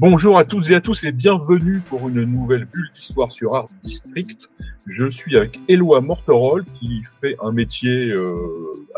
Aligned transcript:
Bonjour 0.00 0.38
à 0.38 0.46
toutes 0.46 0.70
et 0.70 0.74
à 0.74 0.80
tous 0.80 1.04
et 1.04 1.12
bienvenue 1.12 1.80
pour 1.80 2.08
une 2.08 2.24
nouvelle 2.24 2.64
bulle 2.64 2.88
d'histoire 2.94 3.30
sur 3.30 3.54
Art 3.54 3.68
District. 3.82 4.48
Je 4.86 5.10
suis 5.10 5.36
avec 5.36 5.60
Eloi 5.68 6.00
Morterol 6.00 6.64
qui 6.80 7.02
fait 7.20 7.36
un 7.42 7.52
métier 7.52 8.06
euh, 8.06 8.34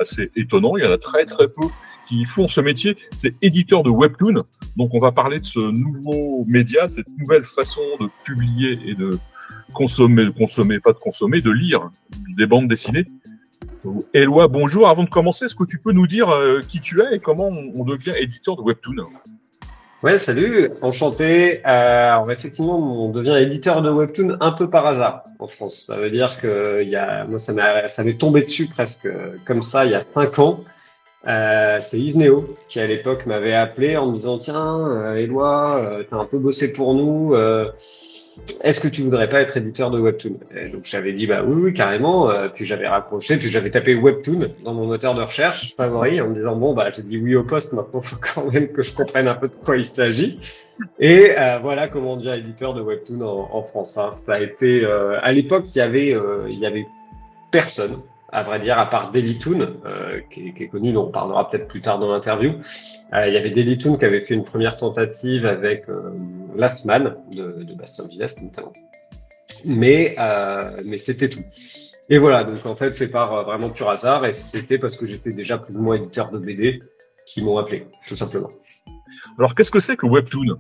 assez 0.01 0.31
étonnant. 0.37 0.77
Il 0.77 0.85
y 0.85 0.87
en 0.87 0.93
a 0.93 0.99
très 0.99 1.25
très 1.25 1.49
peu 1.49 1.67
qui 2.09 2.25
font 2.25 2.47
ce 2.47 2.61
métier. 2.61 2.97
C'est 3.17 3.35
éditeur 3.43 3.83
de 3.83 3.91
webtoon. 3.91 4.45
Donc 4.77 4.95
on 4.95 5.01
va 5.01 5.11
parler 5.11 5.41
de 5.41 5.45
ce 5.45 5.59
nouveau 5.59 6.45
média, 6.47 6.87
cette 6.87 7.09
nouvelle 7.19 7.43
façon 7.43 7.83
de 7.99 8.09
publier 8.23 8.79
et 8.87 8.95
de 8.95 9.11
consommer, 9.73 10.25
de 10.25 10.31
consommer, 10.31 10.79
pas 10.79 10.93
de 10.93 10.99
consommer, 10.99 11.41
de 11.41 11.51
lire 11.51 11.91
des 12.37 12.47
bandes 12.47 12.69
dessinées. 12.69 13.07
Eloi, 14.15 14.47
bonjour. 14.47 14.89
Avant 14.89 15.03
de 15.03 15.11
commencer, 15.11 15.47
est-ce 15.47 15.57
que 15.57 15.65
tu 15.65 15.81
peux 15.81 15.91
nous 15.91 16.07
dire 16.07 16.31
euh, 16.31 16.61
qui 16.61 16.79
tu 16.79 17.01
es 17.01 17.17
et 17.17 17.19
comment 17.19 17.49
on, 17.49 17.73
on 17.75 17.85
devient 17.85 18.13
éditeur 18.21 18.55
de 18.55 18.63
webtoon? 18.63 19.09
Ouais, 20.03 20.19
salut, 20.19 20.69
enchanté. 20.83 21.61
Euh, 21.65 22.27
effectivement, 22.29 22.77
on 22.77 23.11
devient 23.11 23.37
éditeur 23.41 23.83
de 23.83 23.91
webtoon 23.91 24.37
un 24.41 24.51
peu 24.51 24.69
par 24.69 24.85
hasard 24.85 25.23
en 25.39 25.47
France. 25.47 25.85
Ça 25.87 25.97
veut 25.97 26.11
dire 26.11 26.41
que 26.41 26.83
y 26.83 26.97
a, 26.97 27.25
moi, 27.25 27.39
ça 27.39 27.53
m'est, 27.53 28.19
tombé 28.19 28.43
dessus 28.43 28.67
presque 28.67 29.07
comme 29.47 29.63
ça 29.63 29.85
il 29.85 29.93
y 29.93 29.95
a 29.95 30.03
cinq 30.13 30.41
ans. 30.41 30.65
Euh, 31.29 31.79
c'est 31.83 32.01
Isneo 32.01 32.57
qui 32.69 32.81
à 32.81 32.87
l'époque 32.89 33.27
m'avait 33.27 33.55
appelé 33.55 33.97
en 33.97 34.11
me 34.11 34.17
disant 34.17 34.39
tiens, 34.39 34.89
euh, 34.89 35.15
Éloi, 35.15 35.77
euh, 35.79 36.03
t'as 36.11 36.17
un 36.17 36.25
peu 36.25 36.39
bossé 36.39 36.73
pour 36.73 36.95
nous. 36.95 37.35
Euh, 37.35 37.71
est-ce 38.63 38.81
que 38.81 38.89
tu 38.89 39.03
voudrais 39.03 39.29
pas 39.29 39.41
être 39.41 39.57
éditeur 39.57 39.91
de 39.91 39.99
webtoon? 39.99 40.39
Donc 40.73 40.85
j'avais 40.85 41.13
dit 41.13 41.27
bah 41.27 41.43
oui, 41.45 41.73
carrément. 41.75 42.31
Euh, 42.31 42.49
puis 42.49 42.65
j'avais 42.65 42.89
raccroché, 42.89 43.37
puis 43.37 43.49
j'avais 43.49 43.71
tapé 43.71 43.95
webtoon 43.95 44.49
dans 44.65 44.75
mon 44.75 44.87
moteur 44.87 45.15
de 45.15 45.23
recherche 45.23 45.75
favori 45.77 46.21
en 46.21 46.29
me 46.29 46.35
disant 46.35 46.57
bon 46.57 46.75
bah 46.75 46.91
j'ai 46.91 47.03
dit 47.03 47.19
oui 47.19 47.37
au 47.37 47.45
poste. 47.45 47.73
Maintenant 47.73 48.01
faut 48.01 48.17
quand 48.35 48.51
même 48.51 48.69
que 48.69 48.83
je 48.83 48.93
comprenne 48.95 49.29
un 49.29 49.35
peu 49.35 49.49
de 49.49 49.55
quoi 49.65 49.77
il 49.77 49.85
s'agit. 49.85 50.41
Et 50.99 51.33
euh, 51.39 51.59
voilà 51.59 51.89
comment 51.89 52.17
devient 52.17 52.39
éditeur 52.39 52.75
de 52.75 52.81
webtoon 52.81 53.21
en, 53.21 53.49
en 53.53 53.63
France. 53.63 53.97
hein. 53.99 54.11
Ça 54.25 54.35
a 54.35 54.41
été 54.41 54.85
euh, 54.85 55.19
à 55.23 55.31
l'époque 55.33 55.65
il 55.75 55.79
y 55.79 55.83
avait 55.83 56.17
il 56.49 56.59
y 56.59 56.67
avait 56.67 56.87
personne 57.51 57.99
à 58.33 58.43
vrai 58.43 58.61
dire, 58.61 58.79
à 58.79 58.89
part 58.89 59.13
Dailytoon, 59.13 59.77
euh, 59.85 60.21
qui, 60.33 60.55
est, 60.59 60.69
connu, 60.69 60.93
dont 60.93 61.09
on 61.09 61.11
parlera 61.11 61.49
peut-être 61.49 61.69
plus 61.69 61.83
tard 61.83 61.99
dans 61.99 62.11
l'interview. 62.11 62.55
Euh, 63.13 63.29
il 63.29 63.35
y 63.35 63.37
avait 63.37 63.51
Dailytoon 63.51 63.99
qui 63.99 64.07
avait 64.07 64.25
fait 64.25 64.33
une 64.33 64.45
première 64.45 64.79
tentative 64.79 65.45
avec 65.45 65.89
euh, 65.91 66.11
Last 66.57 66.87
Man 66.87 67.17
de, 67.31 67.75
Bastien 67.75 68.07
Villès 68.07 68.41
notamment. 68.41 68.73
Mais, 69.67 70.17
mais 70.85 70.99
c'était 70.99 71.29
tout. 71.29 71.45
Et 72.09 72.19
voilà, 72.19 72.43
donc 72.43 72.65
en 72.67 72.75
fait, 72.75 72.97
c'est 72.97 73.09
par 73.09 73.45
vraiment 73.45 73.71
pur 73.71 73.89
hasard, 73.89 74.25
et 74.25 74.33
c'était 74.33 74.79
parce 74.79 74.97
que 74.97 75.07
j'étais 75.07 75.33
déjà 75.33 75.59
plus 75.59 75.75
ou 75.77 75.81
moins 75.81 75.97
éditeur 75.97 76.31
de 76.31 76.39
BD 76.39 76.83
qui 77.27 77.43
m'ont 77.43 77.59
appelé, 77.59 77.87
tout 78.09 78.17
simplement. 78.17 78.51
Alors 79.39 79.55
qu'est-ce 79.55 79.71
que 79.71 79.79
c'est 79.79 79.97
que 79.97 80.07
webtoon? 80.07 80.59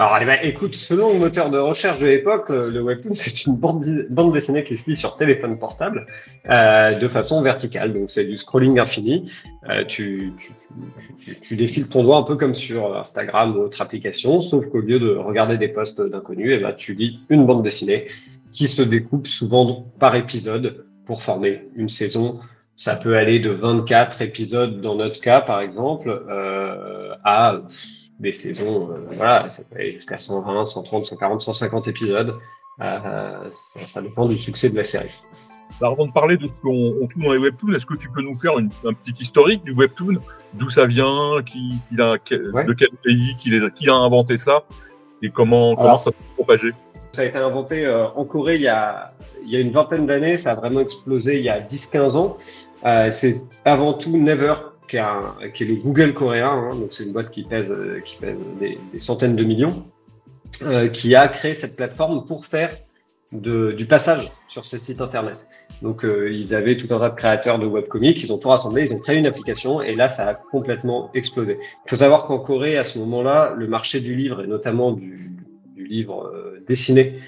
Alors, 0.00 0.16
eh 0.18 0.24
ben, 0.24 0.38
écoute, 0.42 0.76
selon 0.76 1.12
le 1.12 1.18
moteur 1.18 1.50
de 1.50 1.58
recherche 1.58 1.98
de 1.98 2.06
l'époque, 2.06 2.48
euh, 2.48 2.70
le 2.70 2.80
webtoon, 2.80 3.12
c'est 3.14 3.44
une 3.44 3.54
bande, 3.54 3.84
bande 4.08 4.32
dessinée 4.32 4.64
qui 4.64 4.78
se 4.78 4.88
lit 4.88 4.96
sur 4.96 5.18
téléphone 5.18 5.58
portable 5.58 6.06
euh, 6.48 6.98
de 6.98 7.06
façon 7.06 7.42
verticale. 7.42 7.92
Donc, 7.92 8.08
c'est 8.08 8.24
du 8.24 8.38
scrolling 8.38 8.78
infini. 8.78 9.30
Euh, 9.68 9.84
tu, 9.84 10.32
tu, 10.38 10.52
tu, 11.18 11.38
tu 11.38 11.54
défiles 11.54 11.86
ton 11.86 12.02
doigt 12.02 12.16
un 12.16 12.22
peu 12.22 12.36
comme 12.36 12.54
sur 12.54 12.96
Instagram 12.96 13.54
ou 13.54 13.60
autre 13.60 13.82
application, 13.82 14.40
sauf 14.40 14.64
qu'au 14.70 14.80
lieu 14.80 14.98
de 14.98 15.14
regarder 15.16 15.58
des 15.58 15.68
posts 15.68 16.00
d'inconnus, 16.00 16.52
eh 16.54 16.62
ben, 16.62 16.72
tu 16.72 16.94
lis 16.94 17.20
une 17.28 17.44
bande 17.44 17.62
dessinée 17.62 18.06
qui 18.54 18.68
se 18.68 18.80
découpe 18.80 19.26
souvent 19.26 19.84
par 19.98 20.16
épisode 20.16 20.86
pour 21.04 21.22
former 21.22 21.64
une 21.76 21.90
saison. 21.90 22.40
Ça 22.74 22.96
peut 22.96 23.18
aller 23.18 23.38
de 23.38 23.50
24 23.50 24.22
épisodes 24.22 24.80
dans 24.80 24.94
notre 24.94 25.20
cas, 25.20 25.42
par 25.42 25.60
exemple, 25.60 26.24
euh, 26.30 27.12
à 27.22 27.60
des 28.20 28.32
saisons, 28.32 28.90
euh, 28.92 29.00
voilà, 29.16 29.50
ça 29.50 29.62
peut 29.64 29.76
aller 29.76 29.92
jusqu'à 29.94 30.18
120, 30.18 30.66
130, 30.66 31.06
140, 31.06 31.40
150 31.40 31.88
épisodes. 31.88 32.38
Euh, 32.80 33.50
ça, 33.52 33.80
ça 33.86 34.00
dépend 34.02 34.26
du 34.26 34.38
succès 34.38 34.68
de 34.70 34.76
la 34.76 34.84
série. 34.84 35.10
Alors, 35.80 35.94
avant 35.94 36.06
de 36.06 36.12
parler 36.12 36.36
de 36.36 36.46
ce 36.46 36.52
qu'on 36.62 36.94
on 37.02 37.06
trouve 37.06 37.24
dans 37.24 37.32
les 37.32 37.38
webtoons, 37.38 37.72
est-ce 37.74 37.86
que 37.86 37.96
tu 37.96 38.10
peux 38.10 38.22
nous 38.22 38.36
faire 38.36 38.58
une, 38.58 38.70
un 38.84 38.92
petit 38.92 39.12
historique 39.22 39.64
du 39.64 39.72
webtoon? 39.72 40.18
D'où 40.54 40.68
ça 40.68 40.84
vient? 40.86 41.40
Qui, 41.46 41.74
qui 41.88 42.00
a, 42.00 42.12
Ouais. 42.52 42.64
De 42.64 42.72
quel 42.74 42.90
pays? 43.02 43.34
Qui, 43.36 43.50
les 43.50 43.62
a, 43.64 43.70
qui 43.70 43.88
a 43.88 43.94
inventé 43.94 44.36
ça? 44.36 44.64
Et 45.22 45.30
comment, 45.30 45.74
comment 45.74 45.88
Alors- 45.88 46.00
ça 46.00 46.10
s'est 46.10 46.16
propagé? 46.36 46.72
Ça 47.12 47.22
a 47.22 47.24
été 47.24 47.38
inventé 47.38 47.84
euh, 47.86 48.06
en 48.10 48.24
Corée 48.24 48.54
il 48.56 48.62
y, 48.62 48.68
a, 48.68 49.12
il 49.44 49.50
y 49.50 49.56
a 49.56 49.60
une 49.60 49.72
vingtaine 49.72 50.06
d'années, 50.06 50.36
ça 50.36 50.52
a 50.52 50.54
vraiment 50.54 50.78
explosé 50.80 51.38
il 51.38 51.44
y 51.44 51.48
a 51.48 51.60
10-15 51.60 52.12
ans. 52.16 52.36
Euh, 52.86 53.10
c'est 53.10 53.40
avant 53.64 53.94
tout 53.94 54.16
Never, 54.16 54.54
qui 54.90 54.96
est, 55.62 55.66
le 55.66 55.76
Google 55.76 56.12
coréen, 56.12 56.50
hein, 56.50 56.74
donc 56.74 56.92
c'est 56.92 57.04
une 57.04 57.12
boîte 57.12 57.30
qui 57.30 57.44
pèse, 57.44 57.70
euh, 57.70 58.00
qui 58.00 58.16
pèse 58.16 58.38
des, 58.58 58.78
centaines 58.98 59.36
de 59.36 59.44
millions, 59.44 59.86
euh, 60.62 60.88
qui 60.88 61.14
a 61.14 61.28
créé 61.28 61.54
cette 61.54 61.76
plateforme 61.76 62.26
pour 62.26 62.46
faire 62.46 62.70
du 63.32 63.86
passage 63.88 64.32
sur 64.48 64.64
ces 64.64 64.78
sites 64.78 65.00
internet. 65.00 65.46
Donc 65.82 66.04
euh, 66.04 66.32
ils 66.32 66.52
avaient 66.52 66.76
tout 66.76 66.92
un 66.92 66.98
tas 66.98 67.10
de 67.10 67.14
créateurs 67.14 67.60
de 67.60 67.66
webcomics, 67.66 68.20
ils 68.24 68.32
ont 68.32 68.38
tout 68.38 68.48
rassemblé, 68.48 68.86
ils 68.86 68.92
ont 68.92 68.98
créé 68.98 69.18
une 69.18 69.26
application 69.26 69.80
et 69.80 69.94
là 69.94 70.08
ça 70.08 70.26
a 70.26 70.34
complètement 70.34 71.10
explosé. 71.14 71.58
Il 71.86 71.90
faut 71.90 71.96
savoir 71.96 72.26
qu'en 72.26 72.40
Corée 72.40 72.76
à 72.76 72.82
ce 72.82 72.98
moment-là, 72.98 73.54
le 73.56 73.68
marché 73.68 74.00
du 74.00 74.16
livre 74.16 74.42
et 74.42 74.48
notamment 74.48 74.92
du, 74.92 75.16
livre 75.76 76.30
dessiné 76.68 77.18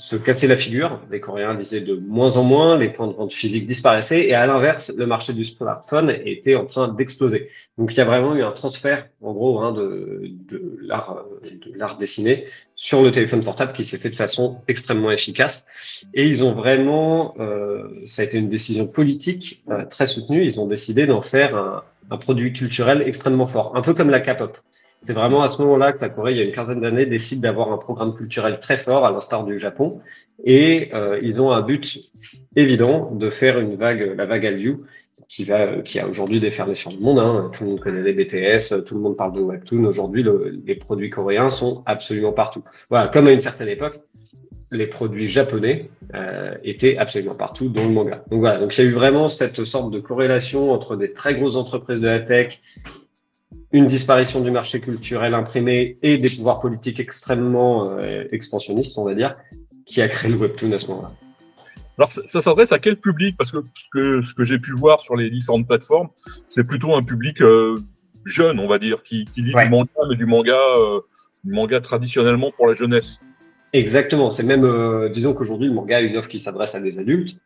se 0.00 0.16
cassait 0.16 0.46
la 0.46 0.56
figure. 0.56 0.98
Les 1.10 1.20
Coréens 1.20 1.54
lisaient 1.54 1.82
de 1.82 1.94
moins 1.94 2.36
en 2.36 2.42
moins, 2.42 2.78
les 2.78 2.88
points 2.88 3.06
de 3.06 3.12
vente 3.12 3.32
physiques 3.32 3.66
disparaissaient 3.66 4.26
et 4.26 4.34
à 4.34 4.46
l'inverse, 4.46 4.90
le 4.96 5.06
marché 5.06 5.32
du 5.32 5.44
smartphone 5.44 6.10
était 6.24 6.56
en 6.56 6.64
train 6.64 6.88
d'exploser. 6.88 7.48
Donc 7.76 7.92
il 7.92 7.98
y 7.98 8.00
a 8.00 8.06
vraiment 8.06 8.34
eu 8.34 8.42
un 8.42 8.52
transfert 8.52 9.06
en 9.20 9.32
gros 9.32 9.60
hein, 9.60 9.72
de, 9.72 10.22
de 10.48 10.78
l'art 10.82 11.24
de 11.42 11.78
l'art 11.78 11.98
dessiné 11.98 12.46
sur 12.74 13.02
le 13.02 13.10
téléphone 13.10 13.44
portable 13.44 13.74
qui 13.74 13.84
s'est 13.84 13.98
fait 13.98 14.10
de 14.10 14.16
façon 14.16 14.62
extrêmement 14.68 15.10
efficace. 15.10 15.66
Et 16.14 16.26
ils 16.26 16.42
ont 16.42 16.52
vraiment, 16.52 17.34
euh, 17.38 17.88
ça 18.06 18.22
a 18.22 18.24
été 18.24 18.38
une 18.38 18.48
décision 18.48 18.86
politique 18.86 19.62
euh, 19.70 19.84
très 19.84 20.06
soutenue, 20.06 20.44
ils 20.44 20.58
ont 20.58 20.66
décidé 20.66 21.06
d'en 21.06 21.20
faire 21.20 21.54
un, 21.56 21.84
un 22.10 22.16
produit 22.16 22.52
culturel 22.52 23.02
extrêmement 23.06 23.46
fort, 23.46 23.76
un 23.76 23.82
peu 23.82 23.92
comme 23.92 24.10
la 24.10 24.20
K-pop. 24.20 24.56
C'est 25.02 25.12
vraiment 25.14 25.42
à 25.42 25.48
ce 25.48 25.60
moment-là 25.62 25.92
que 25.92 26.00
la 26.02 26.10
Corée, 26.10 26.32
il 26.32 26.38
y 26.38 26.40
a 26.40 26.44
une 26.44 26.52
quinzaine 26.52 26.80
d'années, 26.80 27.06
décide 27.06 27.40
d'avoir 27.40 27.72
un 27.72 27.78
programme 27.78 28.14
culturel 28.14 28.58
très 28.60 28.76
fort, 28.76 29.04
à 29.06 29.10
l'instar 29.10 29.44
du 29.44 29.58
Japon. 29.58 30.00
Et 30.44 30.90
euh, 30.94 31.18
ils 31.22 31.40
ont 31.40 31.52
un 31.52 31.62
but 31.62 31.98
évident 32.56 33.10
de 33.12 33.30
faire 33.30 33.58
une 33.58 33.76
vague, 33.76 34.14
la 34.16 34.26
vague 34.26 34.46
Hallyu, 34.46 34.78
qui 35.28 35.44
va, 35.44 35.76
qui 35.82 36.00
a 36.00 36.08
aujourd'hui 36.08 36.40
déferlé 36.40 36.74
sur 36.74 36.90
le 36.90 36.98
monde. 36.98 37.18
Hein. 37.18 37.50
Tout 37.52 37.64
le 37.64 37.70
monde 37.70 37.80
connaît 37.80 38.02
les 38.02 38.12
BTS, 38.12 38.84
tout 38.84 38.94
le 38.94 39.00
monde 39.00 39.16
parle 39.16 39.32
de 39.32 39.40
webtoon. 39.40 39.84
Aujourd'hui, 39.84 40.22
le- 40.22 40.60
les 40.66 40.74
produits 40.74 41.08
coréens 41.10 41.50
sont 41.50 41.82
absolument 41.86 42.32
partout. 42.32 42.62
Voilà, 42.90 43.08
comme 43.08 43.26
à 43.26 43.32
une 43.32 43.40
certaine 43.40 43.68
époque, 43.68 44.00
les 44.72 44.86
produits 44.86 45.26
japonais 45.28 45.90
euh, 46.14 46.54
étaient 46.62 46.96
absolument 46.96 47.34
partout 47.34 47.68
dans 47.68 47.82
le 47.84 47.90
manga. 47.90 48.22
Donc 48.30 48.40
voilà, 48.40 48.58
donc 48.58 48.76
il 48.76 48.84
y 48.84 48.86
a 48.86 48.90
eu 48.90 48.92
vraiment 48.92 49.28
cette 49.28 49.64
sorte 49.64 49.90
de 49.90 49.98
corrélation 50.00 50.72
entre 50.72 50.96
des 50.96 51.12
très 51.12 51.34
grosses 51.34 51.56
entreprises 51.56 52.00
de 52.00 52.06
la 52.06 52.20
tech, 52.20 52.60
une 53.72 53.86
disparition 53.86 54.40
du 54.40 54.50
marché 54.50 54.80
culturel 54.80 55.34
imprimé 55.34 55.96
et 56.02 56.18
des 56.18 56.28
pouvoirs 56.30 56.60
politiques 56.60 56.98
extrêmement 57.00 57.90
euh, 57.90 58.24
expansionnistes, 58.32 58.98
on 58.98 59.04
va 59.04 59.14
dire, 59.14 59.36
qui 59.86 60.02
a 60.02 60.08
créé 60.08 60.30
le 60.30 60.36
webtoon 60.36 60.72
à 60.72 60.78
ce 60.78 60.86
moment-là. 60.88 61.12
Alors, 61.98 62.10
ça, 62.10 62.22
ça 62.26 62.40
s'adresse 62.40 62.72
à 62.72 62.78
quel 62.78 62.96
public? 62.96 63.36
Parce 63.36 63.52
que 63.52 63.58
ce 63.74 63.88
que, 63.92 64.22
ce 64.22 64.34
que 64.34 64.44
j'ai 64.44 64.58
pu 64.58 64.72
voir 64.72 65.00
sur 65.00 65.16
les 65.16 65.30
différentes 65.30 65.66
plateformes, 65.66 66.08
c'est 66.48 66.64
plutôt 66.66 66.94
un 66.94 67.02
public 67.02 67.42
euh, 67.42 67.74
jeune, 68.24 68.58
on 68.58 68.66
va 68.66 68.78
dire, 68.78 69.02
qui, 69.02 69.24
qui 69.26 69.42
lit 69.42 69.54
Ouais. 69.54 69.64
du 69.64 69.70
manga, 69.70 69.90
mais 70.08 70.16
du 70.16 70.26
manga, 70.26 70.56
euh, 70.78 71.00
du 71.44 71.52
manga 71.52 71.80
traditionnellement 71.80 72.50
pour 72.56 72.66
la 72.66 72.74
jeunesse. 72.74 73.18
Exactement, 73.72 74.30
c'est 74.30 74.42
même, 74.42 75.08
disons 75.12 75.32
qu'aujourd'hui, 75.32 75.68
le 75.68 75.74
manga 75.74 75.98
a 75.98 76.00
une 76.00 76.16
offre 76.16 76.28
qui 76.28 76.40
s'adresse 76.40 76.74
à 76.74 76.80
des 76.80 76.98
adultes, 76.98 77.36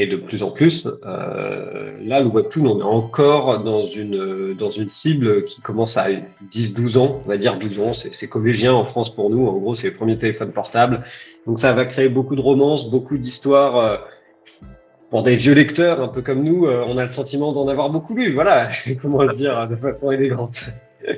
et 0.00 0.06
de 0.06 0.16
plus 0.16 0.42
en 0.42 0.50
plus, 0.50 0.86
euh, 1.04 1.92
là, 2.02 2.20
le 2.20 2.26
webtoon, 2.26 2.66
on 2.66 2.80
est 2.80 2.82
encore 2.82 3.62
dans 3.62 3.86
une, 3.86 4.54
dans 4.54 4.70
une 4.70 4.88
cible 4.88 5.44
qui 5.44 5.60
commence 5.60 5.98
à 5.98 6.08
10-12 6.50 6.96
ans, 6.96 7.20
on 7.22 7.28
va 7.28 7.36
dire 7.36 7.58
12 7.58 7.78
ans, 7.80 7.92
c'est 7.92 8.28
collégien 8.28 8.72
en 8.72 8.86
France 8.86 9.14
pour 9.14 9.28
nous, 9.28 9.46
en 9.46 9.52
gros, 9.58 9.74
c'est 9.74 9.88
les 9.88 9.94
premiers 9.94 10.16
téléphones 10.16 10.52
portables, 10.52 11.04
donc 11.46 11.60
ça 11.60 11.74
va 11.74 11.84
créer 11.84 12.08
beaucoup 12.08 12.34
de 12.34 12.40
romances, 12.40 12.90
beaucoup 12.90 13.18
d'histoires, 13.18 13.76
euh, 13.76 13.96
pour 15.10 15.22
des 15.22 15.36
vieux 15.36 15.52
lecteurs, 15.52 16.00
un 16.00 16.08
peu 16.08 16.22
comme 16.22 16.42
nous, 16.44 16.66
euh, 16.66 16.82
on 16.86 16.96
a 16.96 17.04
le 17.04 17.10
sentiment 17.10 17.52
d'en 17.52 17.68
avoir 17.68 17.90
beaucoup 17.90 18.14
lu, 18.14 18.32
voilà, 18.32 18.70
comment 19.02 19.22
le 19.22 19.34
dire 19.34 19.68
de 19.68 19.76
façon 19.76 20.10
élégante. 20.10 20.64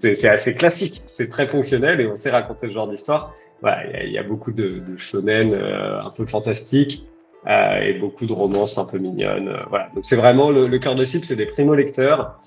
c'est 0.00 0.28
assez 0.28 0.54
classique, 0.54 1.02
c'est 1.08 1.28
très 1.28 1.46
fonctionnel 1.46 2.00
et 2.00 2.06
on 2.06 2.16
sait 2.16 2.30
raconter 2.30 2.68
ce 2.68 2.72
genre 2.72 2.88
d'histoire. 2.88 3.34
il 3.62 4.10
y, 4.10 4.18
a 4.18 4.22
beaucoup 4.22 4.52
de, 4.52 4.78
de 4.78 4.96
shonen 4.96 5.52
un 5.52 6.10
peu 6.10 6.24
fantastiques 6.24 7.04
et 7.46 7.94
beaucoup 7.94 8.26
de 8.26 8.32
romances 8.32 8.76
un 8.78 8.84
peu 8.84 8.98
mignonnes. 8.98 9.56
voilà, 9.70 9.88
donc 9.94 10.04
c'est 10.04 10.16
vraiment 10.16 10.50
le, 10.50 10.66
le 10.66 10.78
cœur 10.78 10.94
de 10.94 11.04
cible, 11.04 11.24
c'est 11.24 11.36
des 11.36 11.46
primo 11.46 11.74
lecteurs 11.74 12.38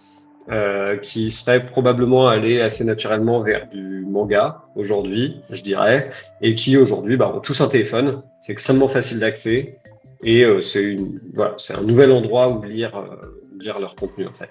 euh, 0.50 0.98
qui 0.98 1.30
serait 1.30 1.68
probablement 1.68 2.28
allé 2.28 2.62
assez 2.62 2.84
naturellement 2.84 3.42
vers 3.42 3.70
du 3.70 4.04
manga 4.08 4.64
aujourd'hui, 4.76 5.40
je 5.52 5.62
dirais, 5.62 6.10
et 6.42 6.56
qui 6.56 6.78
aujourd'hui 6.78 7.16
bah, 7.16 7.32
ont 7.34 7.40
tous 7.42 7.62
un 7.62 7.68
téléphone. 7.68 8.24
C'est 8.40 8.52
extrêmement 8.52 8.88
facile 8.88 9.20
d'accès 9.20 9.78
et 10.24 10.44
euh, 10.44 10.60
c'est 10.60 10.96
voilà, 11.36 11.56
un 11.70 11.84
nouvel 11.84 12.12
endroit 12.12 12.50
où 12.50 12.64
lire, 12.64 12.98
euh, 12.98 13.40
lire 13.60 13.80
leur 13.80 13.94
contenu 13.94 14.26
en 14.26 14.34
fait. 14.34 14.50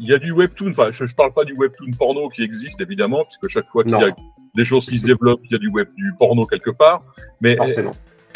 Il 0.00 0.08
y 0.08 0.14
a 0.14 0.18
du 0.18 0.32
webtoon, 0.32 0.70
enfin 0.70 0.88
je 0.90 1.04
ne 1.04 1.08
parle 1.10 1.34
pas 1.34 1.44
du 1.44 1.52
webtoon 1.52 1.90
porno 1.98 2.30
qui 2.30 2.42
existe 2.42 2.80
évidemment, 2.80 3.22
puisque 3.24 3.48
chaque 3.48 3.68
fois 3.68 3.84
qu'il 3.84 3.92
y 3.92 4.02
a 4.02 4.16
des 4.54 4.64
choses 4.64 4.88
qui 4.88 4.98
se 4.98 5.06
développent, 5.06 5.42
il 5.44 5.52
y 5.52 5.54
a 5.54 5.58
du 5.58 5.68
web, 5.68 5.88
du 5.94 6.14
porno 6.18 6.46
quelque 6.46 6.70
part. 6.70 7.02
Mais 7.42 7.58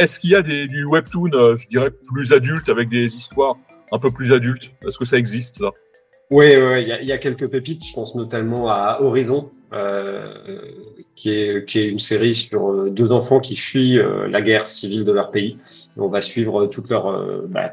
est-ce 0.00 0.18
qu'il 0.18 0.30
y 0.30 0.34
a 0.34 0.42
du 0.42 0.84
webtoon, 0.84 1.56
je 1.56 1.68
dirais, 1.68 1.90
plus 1.90 2.32
adulte 2.32 2.68
avec 2.68 2.88
des 2.88 3.14
histoires 3.14 3.56
un 3.92 3.98
peu 3.98 4.10
plus 4.10 4.32
adultes? 4.32 4.72
Est-ce 4.86 4.98
que 4.98 5.04
ça 5.04 5.16
existe 5.16 5.60
là? 5.60 5.70
Oui, 6.30 6.52
il 6.52 7.06
y, 7.08 7.12
a, 7.12 7.18
quelques 7.18 7.48
pépites. 7.48 7.84
Je 7.84 7.92
pense 7.92 8.14
notamment 8.14 8.70
à 8.70 8.98
Horizon, 9.00 9.50
euh, 9.72 10.32
qui, 11.20 11.30
est, 11.30 11.88
une 11.88 11.98
série 11.98 12.34
sur 12.34 12.70
euh, 12.70 12.90
deux 12.90 13.12
enfants 13.12 13.40
qui 13.40 13.54
fuient 13.54 13.98
euh, 13.98 14.26
la 14.26 14.40
guerre 14.40 14.70
civile 14.70 15.04
de 15.04 15.12
leur 15.12 15.30
pays. 15.30 15.58
on 15.98 16.08
va 16.08 16.20
suivre 16.22 16.66
toute 16.66 16.88
leur, 16.88 17.08
euh, 17.08 17.46
bah, 17.46 17.72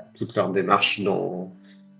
démarche 0.53 0.99
dans, 0.99 1.53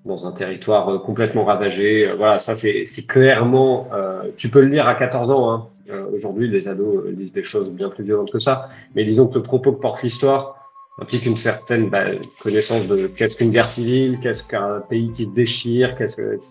dans 0.06 0.28
un 0.28 0.34
territoire 0.34 1.02
complètement 1.04 1.46
ravagé. 1.46 2.12
Voilà, 2.18 2.38
ça 2.38 2.56
c'est 2.56 3.08
clairement. 3.08 3.90
tu 4.36 4.50
peux 4.50 4.62
le 4.62 4.68
lire 4.68 4.88
à 4.88 4.96
14 4.96 5.30
ans. 5.30 5.52
Hein. 5.52 5.68
Aujourd'hui, 6.14 6.48
les 6.48 6.68
ados 6.68 7.06
lisent 7.08 7.32
des 7.32 7.44
choses 7.44 7.70
bien 7.70 7.90
plus 7.90 8.04
violentes 8.04 8.32
que 8.32 8.40
ça. 8.40 8.70
Mais 8.96 9.06
disons 9.06 9.28
que 9.28 9.36
le 9.36 9.44
propos 9.44 9.72
que 9.72 9.80
porte 9.80 10.04
l'histoire 10.04 10.58
implique 11.00 11.26
une 11.26 11.36
certaine 11.36 11.90
bah, 11.90 12.06
connaissance 12.42 12.88
de 12.88 13.08
qu'est-ce 13.08 13.36
qu'une 13.36 13.52
guerre 13.52 13.70
civile, 13.70 14.18
qu'est-ce 14.22 14.44
qu'un 14.44 14.82
pays 14.82 15.12
qui 15.14 15.26
se 15.26 15.30
déchire, 15.30 15.96
etc. 16.02 16.42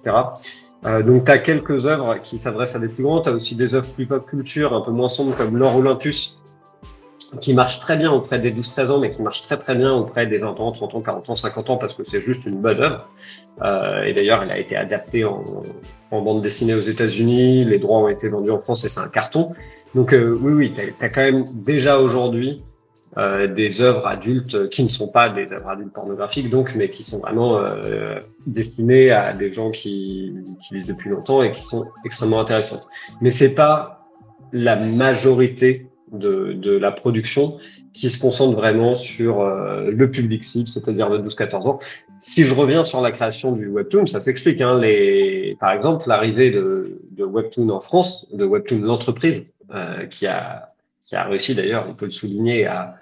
Euh, 0.85 1.03
donc, 1.03 1.25
tu 1.25 1.31
as 1.31 1.39
quelques 1.39 1.87
œuvres 1.87 2.17
qui 2.23 2.39
s'adressent 2.39 2.77
à 2.77 2.79
des 2.79 2.89
plus 2.89 3.03
grands. 3.03 3.21
Tu 3.21 3.29
as 3.29 3.33
aussi 3.33 3.57
des 3.57 3.75
œuvres 3.75 3.89
plus 3.93 4.07
pop 4.07 4.25
culture, 4.25 4.73
un 4.73 4.83
peu 4.83 4.93
moins 4.93 5.09
sombres, 5.09 5.35
comme 5.37 5.57
L'Or 5.57 5.77
Olympus, 5.77 6.41
qui 7.41 7.55
marche 7.55 7.81
très 7.81 7.97
bien 7.97 8.13
auprès 8.13 8.39
des 8.39 8.53
12-13 8.53 8.91
ans, 8.91 9.01
mais 9.01 9.11
qui 9.11 9.23
marche 9.23 9.43
très 9.43 9.59
très 9.59 9.75
bien 9.75 9.93
auprès 9.93 10.27
des 10.27 10.39
20 10.39 10.61
ans, 10.61 10.73
30 10.73 10.95
ans, 10.95 11.01
40 11.01 11.31
ans, 11.31 11.37
50 11.37 11.71
ans, 11.71 11.77
parce 11.77 11.95
que 11.95 12.05
c'est 12.05 12.21
juste 12.21 12.45
une 12.47 12.61
bonne 12.61 12.81
œuvre. 12.81 13.09
Euh, 13.63 14.05
et 14.05 14.13
d'ailleurs, 14.13 14.43
elle 14.43 14.51
a 14.51 14.59
été 14.59 14.77
adaptée 14.77 15.25
en, 15.25 15.45
en 16.11 16.23
bande 16.23 16.43
dessinée 16.43 16.75
aux 16.75 16.81
États-Unis, 16.81 17.65
les 17.65 17.79
droits 17.79 17.99
ont 17.99 18.09
été 18.09 18.29
vendus 18.29 18.51
en 18.51 18.61
France 18.61 18.85
et 18.85 18.89
c'est 18.89 19.01
un 19.01 19.09
carton. 19.09 19.53
Donc 19.95 20.13
euh, 20.13 20.39
oui, 20.41 20.53
oui, 20.53 20.73
tu 20.75 21.05
as, 21.05 21.09
quand 21.09 21.23
même 21.23 21.47
déjà 21.65 21.99
aujourd'hui 21.99 22.63
euh, 23.17 23.47
des 23.47 23.81
œuvres 23.81 24.07
adultes 24.07 24.69
qui 24.69 24.83
ne 24.83 24.89
sont 24.89 25.09
pas 25.09 25.29
des 25.29 25.53
œuvres 25.53 25.69
adultes 25.69 25.93
pornographiques, 25.93 26.51
donc, 26.51 26.75
mais 26.75 26.91
qui 26.91 27.03
sont 27.03 27.19
vraiment 27.19 27.59
euh, 27.59 28.19
destinées 28.47 29.11
à 29.11 29.33
des 29.33 29.53
gens 29.53 29.71
qui, 29.71 30.35
qui 30.61 30.75
lisent 30.75 30.87
depuis 30.87 31.11
longtemps 31.11 31.43
et 31.43 31.53
qui 31.53 31.65
sont 31.65 31.87
extrêmement 32.05 32.41
intéressantes. 32.41 32.87
Mais 33.21 33.31
c'est 33.31 33.55
pas 33.55 34.07
la 34.53 34.77
majorité 34.77 35.87
de, 36.13 36.53
de, 36.53 36.77
la 36.77 36.93
production 36.93 37.59
qui 37.93 38.11
se 38.11 38.21
concentre 38.21 38.57
vraiment 38.57 38.95
sur 38.95 39.41
euh, 39.41 39.91
le 39.91 40.11
public 40.11 40.45
cible, 40.45 40.69
c'est-à-dire 40.69 41.09
le 41.09 41.19
12-14 41.19 41.69
ans. 41.69 41.81
Si 42.19 42.45
je 42.45 42.55
reviens 42.55 42.85
sur 42.85 43.01
la 43.01 43.11
création 43.13 43.53
du 43.53 43.69
webtoon, 43.69 44.07
ça 44.07 44.21
s'explique. 44.21 44.61
Hein, 44.61 44.81
les, 44.81 45.57
par 45.61 45.73
exemple, 45.73 46.09
l'arrivée 46.09 46.51
de, 46.51 47.01
de, 47.11 47.25
webtoon 47.25 47.69
en 47.71 47.81
France, 47.81 48.27
de 48.33 48.45
webtoon 48.45 48.81
l'entreprise, 48.81 49.47
euh, 49.75 50.07
qui 50.07 50.27
a 50.27 50.73
qui 51.07 51.15
a 51.15 51.25
réussi 51.25 51.55
d'ailleurs, 51.55 51.87
on 51.89 51.95
peut 51.95 52.07
le 52.07 52.11
souligner, 52.11 52.67
à, 52.67 52.97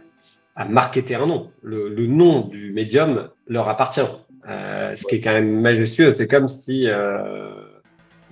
à 0.56 0.65
marketer 0.65 1.15
un 1.15 1.27
nom. 1.27 1.51
Le, 1.62 1.89
le, 1.89 2.06
nom 2.06 2.41
du 2.41 2.73
médium 2.73 3.29
leur 3.49 3.69
appartient. 3.69 4.01
Euh, 4.49 4.95
ce 4.95 5.05
qui 5.06 5.17
est 5.17 5.21
quand 5.21 5.33
même 5.33 5.61
majestueux, 5.61 6.12
c'est 6.15 6.29
comme 6.29 6.49
si 6.49 6.87
euh, 6.87 7.49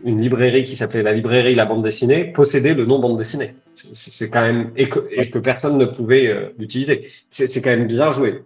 une 0.04 0.20
librairie 0.20 0.64
qui 0.64 0.76
s'appelait 0.76 1.02
la 1.02 1.12
librairie 1.12 1.54
La 1.54 1.64
Bande 1.64 1.82
Dessinée 1.82 2.24
possédait 2.24 2.74
le 2.74 2.84
nom 2.84 2.98
Bande 2.98 3.16
Dessinée. 3.16 3.54
C'est 3.74 4.28
quand 4.28 4.42
même 4.42 4.72
et 4.76 4.88
que, 4.88 5.38
personne 5.38 5.78
ne 5.78 5.84
pouvait 5.84 6.28
euh, 6.28 6.50
l'utiliser. 6.58 7.08
C'est 7.28 7.62
quand 7.62 7.70
même 7.70 7.86
bien 7.86 8.12
joué. 8.12 8.42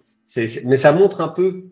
mais 0.65 0.77
ça 0.77 0.93
montre 0.93 1.21
un 1.21 1.29
peu 1.29 1.65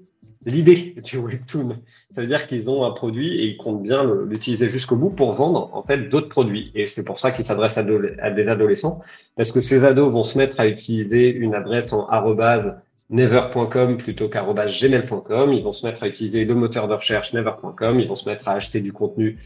l'idée 0.47 0.95
du 1.03 1.19
webtoon. 1.19 1.77
Ça 2.11 2.21
veut 2.21 2.27
dire 2.27 2.47
qu'ils 2.47 2.69
ont 2.71 2.85
un 2.85 2.91
produit 2.91 3.41
et 3.41 3.47
ils 3.47 3.56
comptent 3.56 3.83
bien 3.83 4.05
l'utiliser 4.29 4.69
jusqu'au 4.69 4.97
bout 4.97 5.11
pour 5.11 5.33
vendre 5.35 5.71
en 5.73 5.83
fait 5.83 6.09
d'autres 6.09 6.29
produits. 6.29 6.71
Et 6.75 6.87
c'est 6.87 7.05
pour 7.05 7.19
ça 7.19 7.31
qu'ils 7.31 7.45
s'adressent 7.45 7.79
à, 7.79 7.83
des 7.83 8.49
adolescents, 8.49 9.01
parce 9.37 9.51
que 9.53 9.61
ces 9.61 9.85
ados 9.85 10.12
vont 10.12 10.25
se 10.25 10.39
mettre 10.39 10.61
à 10.61 10.67
utiliser 10.67 11.31
une 11.31 11.55
adresse 11.55 11.93
en 11.93 12.06
arrobase 12.09 12.77
never.com 13.11 13.97
plutôt 13.97 14.29
qu'arrobase 14.29 14.81
Ils 14.81 15.62
vont 15.62 15.73
se 15.73 15.87
mettre 15.87 16.03
à 16.03 16.09
utiliser 16.09 16.45
le 16.45 16.55
moteur 16.55 16.89
de 16.89 16.95
recherche 16.95 17.33
never.com. 17.33 18.01
Ils 18.01 18.09
vont 18.09 18.15
se 18.15 18.29
mettre 18.29 18.49
à 18.49 18.53
acheter 18.53 18.81
du 18.81 18.93
contenu 18.93 19.39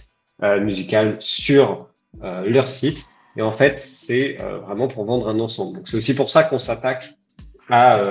euh, 0.42 0.60
musical 0.60 1.16
sur 1.18 1.88
euh, 2.22 2.48
leur 2.48 2.68
site. 2.70 3.06
Et 3.38 3.42
en 3.42 3.52
fait, 3.52 3.78
c'est 3.78 4.36
euh, 4.42 4.58
vraiment 4.58 4.88
pour 4.88 5.06
vendre 5.06 5.28
un 5.28 5.40
ensemble. 5.40 5.78
Donc 5.78 5.88
c'est 5.88 5.96
aussi 5.96 6.14
pour 6.14 6.28
ça 6.28 6.42
qu'on 6.42 6.58
s'attaque 6.58 7.14
à, 7.70 8.02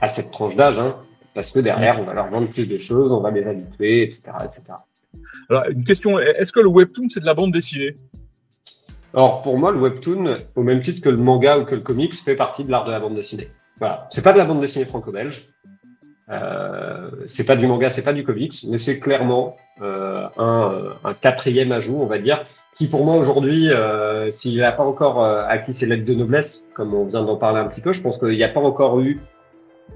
à 0.00 0.08
cette 0.08 0.30
tranche 0.30 0.56
d'âge. 0.56 0.78
Hein 0.78 0.96
parce 1.38 1.52
que 1.52 1.60
derrière, 1.60 2.00
on 2.00 2.02
va 2.02 2.14
leur 2.14 2.28
vendre 2.30 2.48
plus 2.48 2.66
de 2.66 2.78
choses, 2.78 3.12
on 3.12 3.20
va 3.20 3.30
les 3.30 3.46
habituer, 3.46 4.02
etc. 4.02 4.32
etc. 4.44 4.62
Alors, 5.48 5.66
une 5.70 5.84
question, 5.84 6.18
est-ce 6.18 6.50
que 6.50 6.58
le 6.58 6.66
webtoon, 6.66 7.08
c'est 7.10 7.20
de 7.20 7.26
la 7.26 7.34
bande 7.34 7.52
dessinée? 7.52 7.94
Alors, 9.14 9.42
pour 9.42 9.56
moi, 9.56 9.70
le 9.70 9.78
webtoon, 9.78 10.36
au 10.56 10.62
même 10.64 10.82
titre 10.82 11.00
que 11.00 11.08
le 11.08 11.16
manga 11.16 11.56
ou 11.60 11.64
que 11.64 11.76
le 11.76 11.80
comics, 11.80 12.12
fait 12.12 12.34
partie 12.34 12.64
de 12.64 12.72
l'art 12.72 12.84
de 12.84 12.90
la 12.90 12.98
bande 12.98 13.14
dessinée. 13.14 13.46
Voilà. 13.78 14.08
C'est 14.10 14.22
pas 14.22 14.32
de 14.32 14.38
la 14.38 14.46
bande 14.46 14.60
dessinée 14.60 14.84
franco-belge. 14.84 15.48
Euh, 16.28 17.10
c'est 17.26 17.44
pas 17.44 17.54
du 17.54 17.68
manga, 17.68 17.88
c'est 17.88 18.02
pas 18.02 18.12
du 18.12 18.24
comics, 18.24 18.66
mais 18.68 18.76
c'est 18.76 18.98
clairement 18.98 19.54
euh, 19.80 20.26
un, 20.38 20.96
un, 21.04 21.14
quatrième 21.14 21.70
ajout, 21.70 21.98
on 22.00 22.06
va 22.06 22.18
dire, 22.18 22.44
qui 22.78 22.86
pour 22.86 23.04
moi 23.04 23.16
aujourd'hui, 23.16 23.70
euh, 23.70 24.30
s'il 24.30 24.58
n'a 24.58 24.72
pas 24.72 24.84
encore 24.84 25.22
euh, 25.22 25.44
acquis 25.48 25.74
ses 25.74 25.84
lettres 25.84 26.04
de 26.04 26.14
noblesse, 26.14 26.68
comme 26.74 26.94
on 26.94 27.04
vient 27.04 27.24
d'en 27.24 27.36
parler 27.36 27.58
un 27.58 27.66
petit 27.66 27.80
peu, 27.80 27.90
je 27.90 28.00
pense 28.00 28.18
qu'il 28.18 28.30
n'y 28.30 28.44
a 28.44 28.48
pas 28.48 28.60
encore 28.60 29.00
eu 29.00 29.18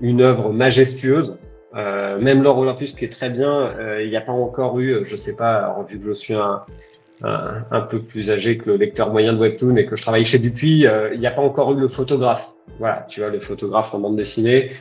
une 0.00 0.20
œuvre 0.20 0.52
majestueuse. 0.52 1.37
Euh, 1.75 2.19
même 2.19 2.43
l'or 2.43 2.58
Olympus 2.58 2.93
qui 2.93 3.05
est 3.05 3.12
très 3.12 3.31
bien, 3.31 3.50
euh, 3.79 4.02
il 4.02 4.11
n'y 4.11 4.17
a 4.17 4.20
pas 4.20 4.32
encore 4.32 4.79
eu, 4.81 5.05
je 5.05 5.17
sais 5.17 5.34
pas, 5.34 5.75
vu 5.88 5.99
que 5.99 6.05
je 6.05 6.12
suis 6.12 6.34
un, 6.34 6.62
un, 7.23 7.81
peu 7.82 8.00
plus 8.00 8.31
âgé 8.31 8.58
que 8.58 8.70
le 8.70 8.76
lecteur 8.76 9.11
moyen 9.11 9.32
de 9.32 9.38
Webtoon 9.38 9.76
et 9.76 9.87
que 9.87 9.96
je 9.96 10.02
travaille 10.02 10.25
chez 10.25 10.38
Dupuis, 10.38 10.87
euh, 10.87 11.14
il 11.14 11.20
n'y 11.20 11.26
a 11.26 11.31
pas 11.31 11.40
encore 11.40 11.73
eu 11.73 11.81
le 11.81 11.88
photographe. 11.88 12.50
Voilà, 12.78 13.06
tu 13.08 13.20
vois, 13.20 13.31
le 13.31 13.40
photographe 13.40 13.95
en 13.95 14.00
bande 14.00 14.16
dessinée. 14.16 14.73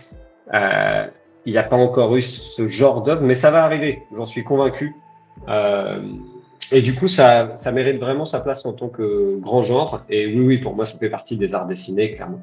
Euh, 0.54 1.06
il 1.46 1.54
n'y 1.54 1.60
a 1.60 1.64
pas 1.64 1.76
encore 1.76 2.16
eu 2.16 2.22
ce 2.22 2.68
genre 2.68 3.04
d'œuvre, 3.04 3.22
mais 3.22 3.36
ça 3.36 3.52
va 3.52 3.64
arriver, 3.64 4.00
j'en 4.16 4.26
suis 4.26 4.44
convaincu. 4.44 4.96
Et 6.72 6.82
du 6.82 6.96
coup, 6.96 7.08
ça, 7.08 7.56
ça 7.56 7.72
mérite 7.72 8.00
vraiment 8.00 8.26
sa 8.26 8.40
place 8.40 8.66
en 8.66 8.74
tant 8.74 8.90
que 8.90 9.38
grand 9.40 9.62
genre. 9.62 10.04
Et 10.10 10.28
oui, 10.28 10.40
oui, 10.40 10.58
pour 10.58 10.76
moi, 10.76 10.86
ça 10.86 10.98
fait 10.98 11.10
partie 11.10 11.38
des 11.38 11.54
arts 11.54 11.68
dessinés, 11.68 12.14
clairement. 12.14 12.42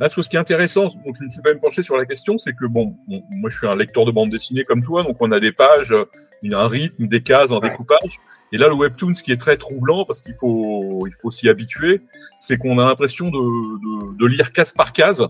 Là, 0.00 0.08
ce 0.08 0.20
qui 0.22 0.36
est 0.36 0.38
intéressant, 0.38 0.84
donc 0.84 1.14
je 1.18 1.24
me 1.24 1.28
suis 1.28 1.42
quand 1.42 1.50
même 1.50 1.60
penché 1.60 1.82
sur 1.82 1.94
la 1.94 2.06
question, 2.06 2.38
c'est 2.38 2.54
que 2.54 2.64
bon, 2.64 2.96
moi 3.06 3.50
je 3.50 3.58
suis 3.58 3.66
un 3.66 3.76
lecteur 3.76 4.06
de 4.06 4.10
bande 4.10 4.30
dessinée 4.30 4.64
comme 4.64 4.82
toi, 4.82 5.02
donc 5.02 5.18
on 5.20 5.30
a 5.30 5.40
des 5.40 5.52
pages, 5.52 5.92
a 5.92 6.56
un 6.56 6.68
rythme, 6.68 7.06
des 7.06 7.20
cases, 7.20 7.52
un 7.52 7.60
découpage. 7.60 8.18
Et 8.50 8.56
là, 8.56 8.68
le 8.68 8.74
webtoon, 8.74 9.14
ce 9.14 9.22
qui 9.22 9.30
est 9.30 9.36
très 9.36 9.58
troublant, 9.58 10.06
parce 10.06 10.22
qu'il 10.22 10.32
faut, 10.32 11.06
il 11.06 11.12
faut 11.12 11.30
s'y 11.30 11.50
habituer, 11.50 12.00
c'est 12.38 12.56
qu'on 12.56 12.78
a 12.78 12.86
l'impression 12.86 13.26
de, 13.26 13.38
de, 13.38 14.16
de, 14.16 14.26
lire 14.26 14.52
case 14.52 14.72
par 14.72 14.94
case, 14.94 15.28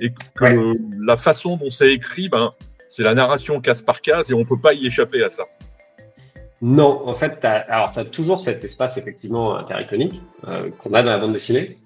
et 0.00 0.12
que 0.34 0.74
la 0.98 1.16
façon 1.16 1.56
dont 1.56 1.70
c'est 1.70 1.92
écrit, 1.92 2.28
ben, 2.28 2.52
c'est 2.88 3.04
la 3.04 3.14
narration 3.14 3.60
case 3.60 3.80
par 3.80 4.00
case, 4.00 4.28
et 4.28 4.34
on 4.34 4.44
peut 4.44 4.58
pas 4.58 4.74
y 4.74 4.88
échapper 4.88 5.22
à 5.22 5.30
ça. 5.30 5.44
Non, 6.62 7.02
en 7.06 7.14
fait, 7.14 7.40
tu 7.40 7.46
as 7.46 8.04
toujours 8.12 8.38
cet 8.38 8.64
espace 8.64 8.98
effectivement 8.98 9.56
intericonique 9.56 10.20
euh, 10.46 10.70
qu'on 10.78 10.92
a 10.92 11.02
dans 11.02 11.10
la 11.10 11.18
bande 11.18 11.32
dessinée, 11.32 11.78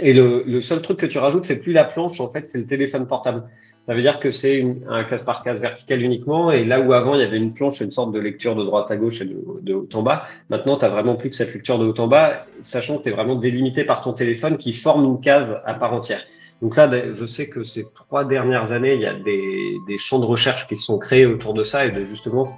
et 0.00 0.12
le, 0.12 0.60
seul 0.60 0.82
truc 0.82 0.98
que 0.98 1.06
tu 1.06 1.18
rajoutes, 1.18 1.44
c'est 1.44 1.56
plus 1.56 1.72
la 1.72 1.84
planche, 1.84 2.20
en 2.20 2.28
fait, 2.28 2.50
c'est 2.50 2.58
le 2.58 2.66
téléphone 2.66 3.06
portable. 3.06 3.44
Ça 3.86 3.94
veut 3.94 4.00
dire 4.00 4.18
que 4.18 4.30
c'est 4.30 4.64
un 4.88 5.04
case 5.04 5.22
par 5.22 5.42
case 5.42 5.60
vertical 5.60 6.00
uniquement. 6.00 6.50
Et 6.50 6.64
là 6.64 6.80
où 6.80 6.94
avant, 6.94 7.14
il 7.14 7.20
y 7.20 7.24
avait 7.24 7.36
une 7.36 7.52
planche, 7.52 7.80
une 7.80 7.90
sorte 7.90 8.12
de 8.12 8.18
lecture 8.18 8.56
de 8.56 8.64
droite 8.64 8.90
à 8.90 8.96
gauche 8.96 9.20
et 9.20 9.26
de, 9.26 9.74
haut 9.74 9.88
en 9.92 10.02
bas, 10.02 10.24
maintenant, 10.48 10.78
tu 10.78 10.86
vraiment 10.86 11.16
plus 11.16 11.30
que 11.30 11.36
cette 11.36 11.52
lecture 11.52 11.78
de 11.78 11.86
haut 11.86 12.00
en 12.00 12.08
bas, 12.08 12.46
sachant 12.62 12.98
que 12.98 13.04
tu 13.04 13.08
es 13.10 13.12
vraiment 13.12 13.36
délimité 13.36 13.84
par 13.84 14.00
ton 14.00 14.14
téléphone 14.14 14.56
qui 14.56 14.72
forme 14.72 15.04
une 15.04 15.20
case 15.20 15.60
à 15.66 15.74
part 15.74 15.92
entière. 15.92 16.22
Donc 16.62 16.76
là, 16.76 16.90
je 17.14 17.26
sais 17.26 17.48
que 17.48 17.62
ces 17.62 17.84
trois 17.94 18.24
dernières 18.24 18.72
années, 18.72 18.94
il 18.94 19.00
y 19.02 19.06
a 19.06 19.14
des, 19.14 19.76
des 19.86 19.98
champs 19.98 20.18
de 20.18 20.24
recherche 20.24 20.66
qui 20.66 20.76
sont 20.78 20.98
créés 20.98 21.26
autour 21.26 21.52
de 21.52 21.62
ça 21.62 21.84
et 21.84 21.90
de 21.90 22.04
justement 22.04 22.48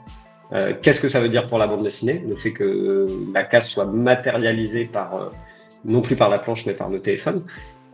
euh, 0.53 0.73
qu'est-ce 0.81 1.00
que 1.00 1.09
ça 1.09 1.21
veut 1.21 1.29
dire 1.29 1.49
pour 1.49 1.59
la 1.59 1.67
bande 1.67 1.83
dessinée, 1.83 2.25
le 2.26 2.37
fait 2.37 2.53
que 2.53 3.09
la 3.35 3.43
case 3.43 3.67
soit 3.67 3.87
matérialisée 3.87 4.85
par 4.85 5.15
euh, 5.15 5.31
non 5.85 6.03
plus 6.03 6.17
par 6.17 6.29
la 6.29 6.38
planche, 6.38 6.67
mais 6.67 6.75
par 6.75 6.88
le 6.88 7.00
téléphone. 7.00 7.43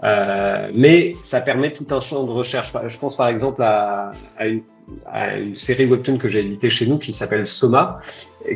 Euh, 0.05 0.71
mais 0.75 1.15
ça 1.23 1.41
permet 1.41 1.73
tout 1.73 1.87
un 1.91 2.01
champ 2.01 2.25
de 2.25 2.31
recherche. 2.31 2.73
Je 2.87 2.99
pense 2.99 3.17
par 3.17 3.29
exemple 3.29 3.63
à, 3.63 4.13
une, 4.41 5.55
série 5.55 5.87
webtoon 5.87 6.19
que 6.19 6.29
j'ai 6.29 6.41
éditée 6.41 6.71
chez 6.71 6.87
nous 6.87 6.99
qui 6.99 7.13
s'appelle 7.13 7.47
Soma, 7.47 8.01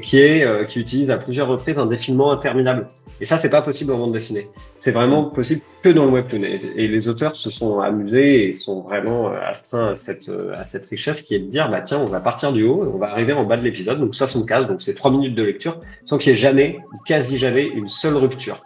qui 0.03 0.21
est 0.21 0.45
euh, 0.45 0.65
qui 0.65 0.81
utilise 0.81 1.09
à 1.11 1.19
plusieurs 1.19 1.47
reprises 1.47 1.79
un 1.79 1.87
défilement 1.87 2.33
interminable. 2.33 2.89
Et 3.21 3.25
ça, 3.25 3.39
c'est 3.39 3.51
pas 3.51 3.63
possible 3.63 3.93
en 3.93 3.99
bande 3.99 4.13
dessinée. 4.13 4.49
C'est 4.87 4.93
vraiment 4.93 5.25
possible 5.25 5.63
que 5.83 5.89
dans 5.89 6.05
le 6.05 6.13
webtoon. 6.13 6.45
Et, 6.45 6.87
les 6.87 7.09
auteurs 7.09 7.35
se 7.35 7.51
sont 7.51 7.81
amusés 7.81 8.47
et 8.47 8.53
sont 8.53 8.83
vraiment 8.83 9.33
euh, 9.33 9.41
astreints 9.43 9.89
à 9.89 9.95
cette, 9.97 10.29
euh, 10.29 10.55
à 10.57 10.65
cette 10.65 10.87
richesse 10.87 11.23
qui 11.23 11.35
est 11.35 11.41
de 11.41 11.51
dire, 11.51 11.69
bah 11.69 11.81
tiens, 11.81 11.99
on 11.99 12.05
va 12.05 12.21
partir 12.21 12.53
du 12.53 12.63
haut, 12.63 12.89
on 12.95 12.97
va 12.97 13.11
arriver 13.11 13.33
en 13.33 13.43
bas 13.43 13.57
de 13.57 13.65
l'épisode, 13.65 13.99
donc 13.99 14.15
75, 14.15 14.69
donc 14.69 14.81
c'est 14.81 14.95
trois 14.95 15.11
minutes 15.11 15.35
de 15.35 15.43
lecture, 15.43 15.81
sans 16.05 16.19
qu'il 16.19 16.31
y 16.31 16.35
ait 16.37 16.39
jamais, 16.39 16.79
quasi 17.05 17.37
jamais, 17.37 17.67
une 17.67 17.89
seule 17.89 18.15
rupture. 18.15 18.63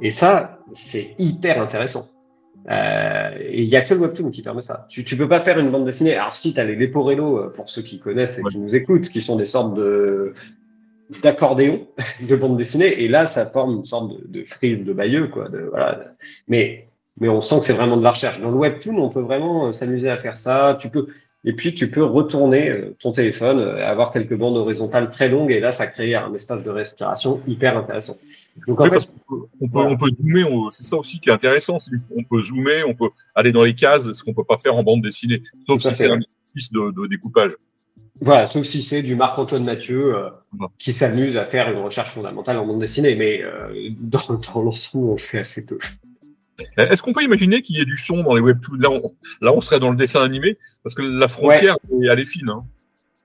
Et 0.00 0.12
ça, 0.12 0.60
c'est 0.74 1.16
hyper 1.18 1.60
intéressant. 1.60 2.06
Euh, 2.70 3.30
et 3.40 3.62
il 3.64 3.68
y 3.68 3.74
a 3.74 3.80
que 3.80 3.94
le 3.94 4.00
webtoon 4.00 4.30
qui 4.30 4.42
permet 4.42 4.62
ça. 4.62 4.86
Tu, 4.88 5.02
tu 5.02 5.16
peux 5.16 5.28
pas 5.28 5.40
faire 5.40 5.58
une 5.58 5.72
bande 5.72 5.86
dessinée. 5.86 6.14
Alors 6.14 6.36
si 6.36 6.54
tu 6.54 6.60
as 6.60 6.64
les 6.64 6.76
Leporello, 6.76 7.50
pour 7.50 7.68
ceux 7.68 7.82
qui 7.82 7.98
connaissent 7.98 8.38
et 8.38 8.42
qui 8.44 8.58
nous 8.58 8.76
écoutent, 8.76 9.08
qui 9.08 9.20
sont 9.20 9.34
des 9.34 9.44
sortes 9.44 9.74
de 9.74 10.34
d'accordéon 11.22 11.86
de 12.20 12.36
bande 12.36 12.56
dessinée, 12.56 13.02
et 13.02 13.08
là 13.08 13.26
ça 13.26 13.46
forme 13.46 13.78
une 13.78 13.84
sorte 13.84 14.12
de, 14.12 14.40
de 14.40 14.44
frise 14.44 14.84
de 14.84 14.92
Bayeux, 14.92 15.28
quoi. 15.28 15.48
De, 15.48 15.68
voilà. 15.70 16.14
Mais 16.48 16.88
mais 17.20 17.28
on 17.28 17.40
sent 17.40 17.58
que 17.58 17.64
c'est 17.64 17.72
vraiment 17.72 17.96
de 17.96 18.04
la 18.04 18.12
recherche. 18.12 18.40
Dans 18.40 18.50
le 18.50 18.56
webtoon, 18.56 18.96
on 18.96 19.08
peut 19.08 19.20
vraiment 19.20 19.66
euh, 19.66 19.72
s'amuser 19.72 20.08
à 20.08 20.18
faire 20.18 20.38
ça. 20.38 20.78
Tu 20.80 20.88
peux 20.88 21.08
et 21.44 21.52
puis, 21.52 21.72
tu 21.72 21.88
peux 21.88 22.04
retourner 22.04 22.90
ton 22.98 23.12
téléphone, 23.12 23.60
avoir 23.60 24.12
quelques 24.12 24.34
bandes 24.34 24.56
horizontales 24.56 25.08
très 25.08 25.28
longues, 25.28 25.52
et 25.52 25.60
là, 25.60 25.70
ça 25.70 25.86
crée 25.86 26.14
un 26.14 26.34
espace 26.34 26.64
de 26.64 26.70
respiration 26.70 27.40
hyper 27.46 27.78
intéressant. 27.78 28.16
Donc, 28.66 28.80
en 28.80 28.90
fait, 28.90 29.08
on, 29.60 29.68
peut, 29.68 29.78
on 29.78 29.96
peut 29.96 30.10
zoomer, 30.20 30.68
c'est 30.72 30.82
ça 30.82 30.96
aussi 30.96 31.20
qui 31.20 31.28
est 31.28 31.32
intéressant. 31.32 31.78
On 32.16 32.24
peut 32.24 32.42
zoomer, 32.42 32.82
on 32.88 32.94
peut 32.94 33.10
aller 33.36 33.52
dans 33.52 33.62
les 33.62 33.74
cases, 33.74 34.10
ce 34.12 34.22
qu'on 34.24 34.34
peut 34.34 34.44
pas 34.44 34.58
faire 34.58 34.74
en 34.74 34.82
bande 34.82 35.00
dessinée, 35.00 35.42
sauf 35.64 35.80
si 35.80 35.94
c'est 35.94 36.10
un 36.10 36.18
exercice 36.20 36.72
de, 36.72 36.90
de, 36.90 37.06
découpage. 37.06 37.52
Voilà, 38.20 38.46
sauf 38.46 38.66
si 38.66 38.82
c'est 38.82 39.02
du 39.02 39.14
Marc-Antoine 39.14 39.64
Mathieu 39.64 40.16
euh, 40.16 40.28
qui 40.78 40.92
s'amuse 40.92 41.36
à 41.36 41.44
faire 41.44 41.70
une 41.70 41.78
recherche 41.78 42.10
fondamentale 42.10 42.58
en 42.58 42.66
bande 42.66 42.80
dessinée, 42.80 43.14
mais 43.14 43.42
euh, 43.42 43.90
dans, 44.00 44.20
dans 44.54 44.62
l'ensemble, 44.62 45.06
on 45.06 45.16
fait 45.16 45.38
assez 45.38 45.64
peu. 45.64 45.78
Est-ce 46.76 47.02
qu'on 47.02 47.12
peut 47.12 47.22
imaginer 47.22 47.62
qu'il 47.62 47.76
y 47.76 47.80
ait 47.80 47.84
du 47.84 47.96
son 47.96 48.22
dans 48.22 48.34
les 48.34 48.40
webtoons? 48.40 48.76
Là 48.78 48.90
on, 48.90 49.12
là, 49.40 49.52
on 49.52 49.60
serait 49.60 49.78
dans 49.78 49.90
le 49.90 49.96
dessin 49.96 50.22
animé, 50.22 50.58
parce 50.82 50.94
que 50.94 51.02
la 51.02 51.28
frontière, 51.28 51.76
elle 51.90 52.18
est 52.18 52.24
fine. 52.24 52.50
Hein. 52.50 52.64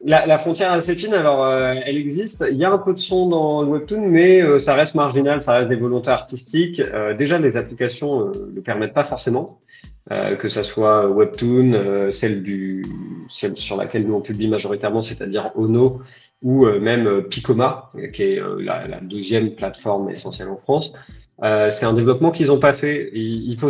La, 0.06 0.26
la, 0.26 0.38
frontière 0.38 0.74
est 0.74 0.78
assez 0.78 0.96
fine, 0.96 1.14
alors 1.14 1.46
euh, 1.46 1.76
elle 1.86 1.98
existe. 1.98 2.46
Il 2.52 2.58
y 2.58 2.66
a 2.66 2.72
un 2.72 2.78
peu 2.78 2.94
de 2.94 3.00
son 3.00 3.30
dans 3.30 3.62
le 3.62 3.70
webtoon, 3.70 4.10
mais 4.10 4.42
euh, 4.42 4.60
ça 4.60 4.76
reste 4.76 4.96
marginal, 4.96 5.42
ça 5.42 5.54
reste 5.54 5.70
des 5.70 5.78
volontés 5.78 6.10
artistiques. 6.10 6.82
Euh, 6.82 7.14
déjà, 7.14 7.40
les 7.40 7.56
applications 7.56 8.28
ne 8.28 8.56
le 8.56 8.62
permettent 8.62 8.94
pas 8.94 9.06
forcément, 9.06 9.62
que 10.10 10.50
ça 10.50 10.64
soit 10.64 11.08
webtoon, 11.08 12.10
celle 12.12 12.44
du, 12.44 12.86
celle 13.30 13.56
sur 13.56 13.78
laquelle 13.78 14.06
nous 14.06 14.16
on 14.16 14.22
publie 14.22 14.48
majoritairement, 14.48 15.02
c'est-à-dire 15.02 15.52
Ono, 15.56 16.02
ou 16.42 16.66
même 16.66 17.24
Picoma, 17.24 17.90
qui 18.12 18.24
est 18.24 18.42
la, 18.60 18.86
la, 18.88 19.00
deuxième 19.00 19.56
plateforme 19.56 20.10
essentielle 20.10 20.50
en 20.50 20.58
France. 20.58 20.92
Euh, 21.42 21.70
c'est 21.70 21.86
un 21.86 21.94
développement 21.94 22.32
qu'ils 22.32 22.48
n'ont 22.48 22.60
pas 22.60 22.74
fait. 22.74 23.10
Il, 23.14 23.58
faut, 23.60 23.70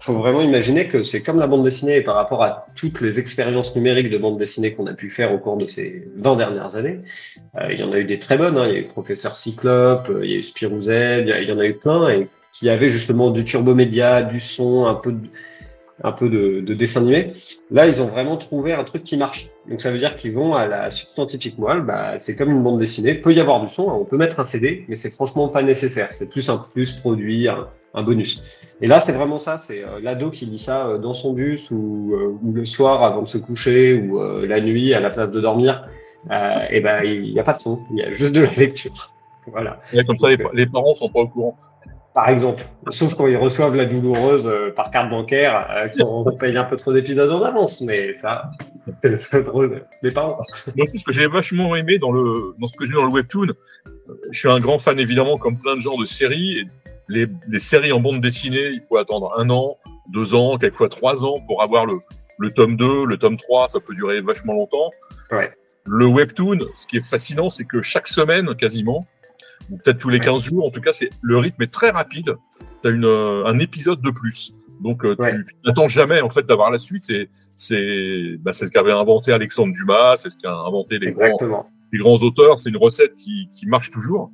faut, 0.00 0.14
vraiment 0.14 0.40
imaginer 0.42 0.88
que 0.88 1.02
c'est 1.02 1.22
comme 1.22 1.38
la 1.38 1.48
bande 1.48 1.64
dessinée 1.64 2.02
par 2.02 2.14
rapport 2.14 2.42
à 2.44 2.66
toutes 2.76 3.00
les 3.00 3.18
expériences 3.18 3.74
numériques 3.74 4.10
de 4.10 4.16
bande 4.16 4.38
dessinée 4.38 4.74
qu'on 4.74 4.86
a 4.86 4.94
pu 4.94 5.10
faire 5.10 5.32
au 5.32 5.38
cours 5.38 5.56
de 5.56 5.66
ces 5.66 6.08
20 6.16 6.36
dernières 6.36 6.76
années. 6.76 7.00
Euh, 7.56 7.72
il 7.72 7.80
y 7.80 7.82
en 7.82 7.92
a 7.92 7.98
eu 7.98 8.04
des 8.04 8.18
très 8.18 8.38
bonnes. 8.38 8.56
Hein. 8.56 8.68
Il 8.68 8.74
y 8.74 8.76
a 8.76 8.80
eu 8.80 8.86
Professeur 8.86 9.34
Cyclope, 9.34 10.08
euh, 10.08 10.24
il 10.24 10.30
y 10.30 10.34
a 10.34 10.38
eu 10.38 10.42
Spirou 10.42 10.82
Z, 10.82 10.88
il 11.26 11.48
y 11.48 11.52
en 11.52 11.58
a 11.58 11.66
eu 11.66 11.74
plein 11.74 12.08
et 12.10 12.28
qui 12.52 12.70
avaient 12.70 12.88
justement 12.88 13.30
du 13.30 13.44
turbomédia, 13.44 14.22
du 14.22 14.40
son, 14.40 14.86
un 14.86 14.94
peu 14.94 15.12
de, 15.12 15.28
un 16.02 16.12
peu 16.12 16.28
de, 16.28 16.60
de, 16.60 16.74
dessin 16.74 17.00
animé. 17.00 17.32
Là, 17.70 17.86
ils 17.86 18.00
ont 18.00 18.06
vraiment 18.06 18.36
trouvé 18.36 18.72
un 18.72 18.84
truc 18.84 19.04
qui 19.04 19.16
marche. 19.16 19.50
Donc, 19.68 19.80
ça 19.80 19.90
veut 19.90 19.98
dire 19.98 20.16
qu'ils 20.16 20.32
vont 20.32 20.54
à 20.54 20.66
la 20.66 20.90
substantifique 20.90 21.58
moelle. 21.58 21.82
Bah, 21.82 22.16
c'est 22.18 22.36
comme 22.36 22.50
une 22.50 22.62
bande 22.62 22.78
dessinée. 22.78 23.10
Il 23.10 23.22
peut 23.22 23.32
y 23.32 23.40
avoir 23.40 23.60
du 23.60 23.68
son. 23.68 23.84
On 23.84 24.04
peut 24.04 24.16
mettre 24.16 24.40
un 24.40 24.44
CD, 24.44 24.84
mais 24.88 24.96
c'est 24.96 25.10
franchement 25.10 25.48
pas 25.48 25.62
nécessaire. 25.62 26.08
C'est 26.12 26.28
plus 26.28 26.48
un 26.48 26.58
plus 26.58 26.92
produit, 26.92 27.48
un, 27.48 28.02
bonus. 28.02 28.42
Et 28.80 28.86
là, 28.86 29.00
c'est 29.00 29.12
vraiment 29.12 29.38
ça. 29.38 29.58
C'est 29.58 29.82
euh, 29.82 30.00
l'ado 30.02 30.30
qui 30.30 30.46
lit 30.46 30.58
ça 30.58 30.86
euh, 30.86 30.98
dans 30.98 31.12
son 31.12 31.32
bus 31.32 31.70
ou, 31.70 32.14
euh, 32.14 32.38
ou, 32.42 32.52
le 32.52 32.64
soir 32.64 33.02
avant 33.02 33.22
de 33.22 33.28
se 33.28 33.38
coucher 33.38 33.94
ou 33.94 34.20
la 34.46 34.60
nuit 34.60 34.94
à 34.94 35.00
la 35.00 35.10
place 35.10 35.30
de 35.30 35.40
dormir. 35.40 35.86
et 36.70 36.80
ben, 36.80 37.02
il 37.04 37.32
n'y 37.32 37.40
a 37.40 37.44
pas 37.44 37.54
de 37.54 37.60
son. 37.60 37.80
Il 37.92 37.98
y 37.98 38.02
a 38.02 38.12
juste 38.12 38.32
de 38.32 38.40
la 38.40 38.52
lecture. 38.52 39.12
Voilà. 39.46 39.80
Et 39.92 40.04
comme 40.04 40.16
ça, 40.16 40.28
les, 40.28 40.38
les 40.54 40.66
parents 40.66 40.94
sont 40.94 41.08
pas 41.08 41.20
au 41.20 41.28
courant 41.28 41.56
par 42.14 42.28
exemple. 42.28 42.64
Sauf 42.90 43.14
quand 43.14 43.26
ils 43.26 43.36
reçoivent 43.36 43.74
la 43.74 43.86
douloureuse 43.86 44.46
euh, 44.46 44.72
par 44.74 44.90
carte 44.90 45.10
bancaire, 45.10 45.66
euh, 45.70 45.88
qu'on 45.88 46.36
paye 46.38 46.56
un 46.56 46.64
peu 46.64 46.76
trop 46.76 46.92
d'épisodes 46.92 47.30
en 47.30 47.42
avance, 47.42 47.80
mais 47.80 48.12
ça, 48.14 48.50
c'est 49.02 49.44
drôle. 49.44 49.84
Les 50.02 50.10
parents. 50.10 50.38
Moi 50.76 50.84
aussi, 50.84 50.98
ce 50.98 51.04
que 51.04 51.12
j'ai 51.12 51.26
vachement 51.26 51.76
aimé 51.76 51.98
dans, 51.98 52.12
le, 52.12 52.54
dans 52.58 52.68
ce 52.68 52.76
que 52.76 52.86
j'ai 52.86 52.94
dans 52.94 53.04
le 53.04 53.12
webtoon, 53.12 53.48
euh, 53.48 54.14
je 54.30 54.38
suis 54.38 54.50
un 54.50 54.60
grand 54.60 54.78
fan 54.78 54.98
évidemment, 54.98 55.38
comme 55.38 55.58
plein 55.58 55.76
de 55.76 55.80
genres 55.80 55.98
de 55.98 56.06
séries. 56.06 56.64
Les, 57.08 57.26
les 57.48 57.60
séries 57.60 57.92
en 57.92 58.00
bande 58.00 58.20
dessinée, 58.20 58.68
il 58.70 58.80
faut 58.88 58.96
attendre 58.96 59.34
un 59.36 59.50
an, 59.50 59.78
deux 60.12 60.34
ans, 60.34 60.58
quelquefois 60.58 60.88
trois 60.88 61.24
ans 61.24 61.40
pour 61.46 61.60
avoir 61.60 61.84
le, 61.84 61.98
le 62.38 62.50
tome 62.52 62.76
2, 62.76 63.04
le 63.04 63.16
tome 63.18 63.36
3, 63.36 63.68
ça 63.68 63.80
peut 63.80 63.94
durer 63.94 64.20
vachement 64.20 64.54
longtemps. 64.54 64.90
Ouais. 65.30 65.50
Le 65.86 66.06
webtoon, 66.06 66.58
ce 66.74 66.86
qui 66.86 66.96
est 66.96 67.06
fascinant, 67.06 67.50
c'est 67.50 67.64
que 67.64 67.82
chaque 67.82 68.08
semaine, 68.08 68.54
quasiment, 68.54 69.04
peut-être 69.76 69.98
tous 69.98 70.08
les 70.08 70.20
15 70.20 70.42
jours. 70.42 70.66
En 70.66 70.70
tout 70.70 70.80
cas, 70.80 70.92
c'est 70.92 71.10
le 71.22 71.38
rythme 71.38 71.62
est 71.62 71.72
très 71.72 71.90
rapide. 71.90 72.36
Tu 72.82 72.88
as 72.88 72.92
une, 72.92 73.04
euh, 73.04 73.44
un 73.46 73.58
épisode 73.58 74.00
de 74.00 74.10
plus. 74.10 74.52
Donc, 74.80 75.04
euh, 75.04 75.14
tu 75.16 75.44
n'attends 75.66 75.88
jamais 75.88 76.20
en 76.20 76.30
fait 76.30 76.46
d'avoir 76.46 76.70
la 76.70 76.78
suite. 76.78 77.04
C'est 77.06 77.28
c'est 77.54 78.36
bah, 78.38 78.52
c'est 78.52 78.66
ce 78.66 78.72
qu'avait 78.72 78.92
inventé 78.92 79.32
Alexandre 79.32 79.72
Dumas, 79.74 80.16
c'est 80.16 80.30
ce 80.30 80.36
qu'a 80.36 80.54
inventé 80.54 80.98
les 80.98 81.12
grands, 81.12 81.68
les 81.92 81.98
grands 81.98 82.16
auteurs. 82.16 82.58
C'est 82.58 82.70
une 82.70 82.78
recette 82.78 83.14
qui, 83.16 83.50
qui 83.52 83.66
marche 83.66 83.90
toujours. 83.90 84.30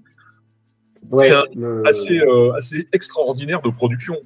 c'est 1.19 1.33
assez 1.85 2.21
euh, 2.21 2.53
assez 2.53 2.87
extraordinaire 2.93 3.63
de 3.63 3.71
production. 3.71 4.17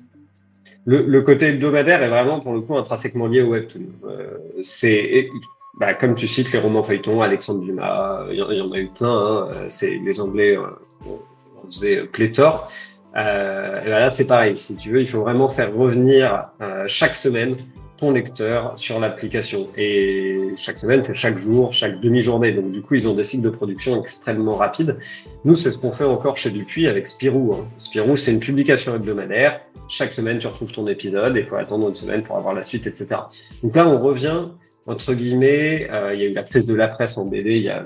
Le, 0.86 1.02
le, 1.06 1.22
côté 1.22 1.48
hebdomadaire 1.48 2.02
est 2.02 2.08
vraiment 2.08 2.40
pour 2.40 2.54
le 2.54 2.62
coup 2.62 2.76
intrinsèquement 2.76 3.26
lié 3.26 3.42
au 3.42 3.50
webtoon. 3.50 3.82
Euh, 4.04 4.38
c'est 4.62 5.28
bah, 5.74 5.94
comme 5.94 6.14
tu 6.14 6.26
cites 6.26 6.52
les 6.52 6.58
romans 6.58 6.82
feuilletons, 6.82 7.20
Alexandre 7.22 7.60
Dumas, 7.60 8.26
il 8.30 8.36
y, 8.36 8.60
en 8.60 8.72
a 8.72 8.78
eu 8.78 8.88
plein. 8.88 9.48
Hein, 9.48 9.48
c'est 9.68 9.98
les 9.98 10.20
Anglais 10.20 10.58
on 11.06 11.66
faisait 11.68 12.04
pléthore. 12.04 12.70
Euh, 13.16 13.84
et 13.84 13.88
là, 13.88 14.10
c'est 14.10 14.24
pareil. 14.24 14.56
Si 14.56 14.74
tu 14.74 14.90
veux, 14.90 15.00
il 15.00 15.08
faut 15.08 15.20
vraiment 15.20 15.48
faire 15.48 15.74
revenir 15.74 16.50
euh, 16.60 16.84
chaque 16.86 17.14
semaine 17.14 17.56
ton 17.98 18.12
lecteur 18.12 18.72
sur 18.76 18.98
l'application. 18.98 19.68
Et 19.76 20.54
chaque 20.56 20.78
semaine, 20.78 21.02
c'est 21.04 21.14
chaque 21.14 21.36
jour, 21.38 21.70
chaque 21.72 22.00
demi-journée. 22.00 22.52
Donc, 22.52 22.72
du 22.72 22.80
coup, 22.80 22.94
ils 22.94 23.06
ont 23.06 23.14
des 23.14 23.24
cycles 23.24 23.42
de 23.42 23.50
production 23.50 24.00
extrêmement 24.00 24.56
rapides. 24.56 24.98
Nous, 25.44 25.54
c'est 25.54 25.70
ce 25.70 25.76
qu'on 25.76 25.92
fait 25.92 26.04
encore 26.04 26.36
chez 26.36 26.50
Dupuis 26.50 26.86
avec 26.86 27.06
Spirou. 27.06 27.52
Hein. 27.52 27.66
Spirou, 27.76 28.16
c'est 28.16 28.30
une 28.30 28.40
publication 28.40 28.94
hebdomadaire. 28.94 29.60
Chaque 29.88 30.12
semaine, 30.12 30.38
tu 30.38 30.46
retrouves 30.46 30.72
ton 30.72 30.86
épisode 30.86 31.36
et 31.36 31.40
il 31.40 31.46
faut 31.46 31.56
attendre 31.56 31.88
une 31.88 31.94
semaine 31.94 32.22
pour 32.22 32.36
avoir 32.38 32.54
la 32.54 32.62
suite, 32.62 32.86
etc. 32.86 33.16
Donc 33.62 33.76
là, 33.76 33.86
on 33.86 34.00
revient, 34.00 34.46
entre 34.86 35.14
guillemets, 35.14 35.88
euh, 35.90 36.14
il 36.14 36.20
y 36.20 36.24
a 36.24 36.28
eu 36.28 36.32
la 36.32 36.42
prise 36.42 36.64
de 36.64 36.74
la 36.74 36.88
presse 36.88 37.18
en 37.18 37.24
BD 37.24 37.56
il 37.56 37.62
y 37.62 37.70
a 37.70 37.84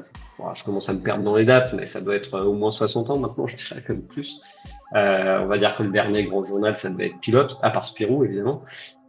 je 0.55 0.65
commence 0.65 0.89
à 0.89 0.93
me 0.93 1.01
perdre 1.01 1.23
dans 1.23 1.37
les 1.37 1.45
dates, 1.45 1.73
mais 1.73 1.87
ça 1.87 2.01
doit 2.01 2.17
être 2.17 2.39
au 2.41 2.53
moins 2.55 2.71
60 2.71 3.11
ans 3.11 3.19
maintenant, 3.19 3.47
je 3.47 3.57
dirais 3.57 3.83
même 3.89 4.07
plus. 4.07 4.41
Euh, 4.95 5.41
on 5.43 5.47
va 5.47 5.59
dire 5.59 5.75
que 5.77 5.83
le 5.83 5.91
dernier 5.91 6.25
grand 6.25 6.45
journal, 6.45 6.77
ça 6.77 6.91
devait 6.91 7.07
être 7.07 7.21
Pilote, 7.21 7.57
à 7.63 7.71
part 7.71 7.87
Spirou, 7.87 8.25
évidemment. 8.25 8.63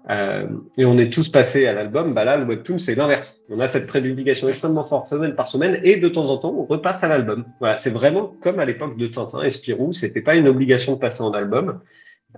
Euh, 0.09 0.47
et 0.77 0.85
on 0.85 0.97
est 0.99 1.11
tous 1.11 1.29
passés 1.29 1.65
à 1.65 1.73
l'album. 1.73 2.13
Bah 2.13 2.25
là, 2.25 2.37
le 2.37 2.45
webtoon, 2.45 2.77
c'est 2.77 2.93
l'inverse. 2.93 3.41
On 3.49 3.59
a 3.59 3.67
cette 3.67 3.87
prépublication 3.87 4.47
extrêmement 4.47 4.85
forte 4.85 5.07
semaine 5.07 5.35
par 5.35 5.47
semaine, 5.47 5.79
et 5.83 5.97
de 5.97 6.07
temps 6.07 6.27
en 6.27 6.37
temps, 6.37 6.53
on 6.55 6.65
repasse 6.65 7.03
à 7.03 7.07
l'album. 7.07 7.45
Voilà, 7.59 7.77
c'est 7.77 7.89
vraiment 7.89 8.35
comme 8.41 8.59
à 8.59 8.65
l'époque 8.65 8.97
de 8.97 9.07
Tintin 9.07 9.41
et 9.41 9.51
Spirou. 9.51 9.93
C'était 9.93 10.21
pas 10.21 10.35
une 10.35 10.47
obligation 10.47 10.93
de 10.93 10.99
passer 10.99 11.21
en 11.21 11.31
album. 11.31 11.81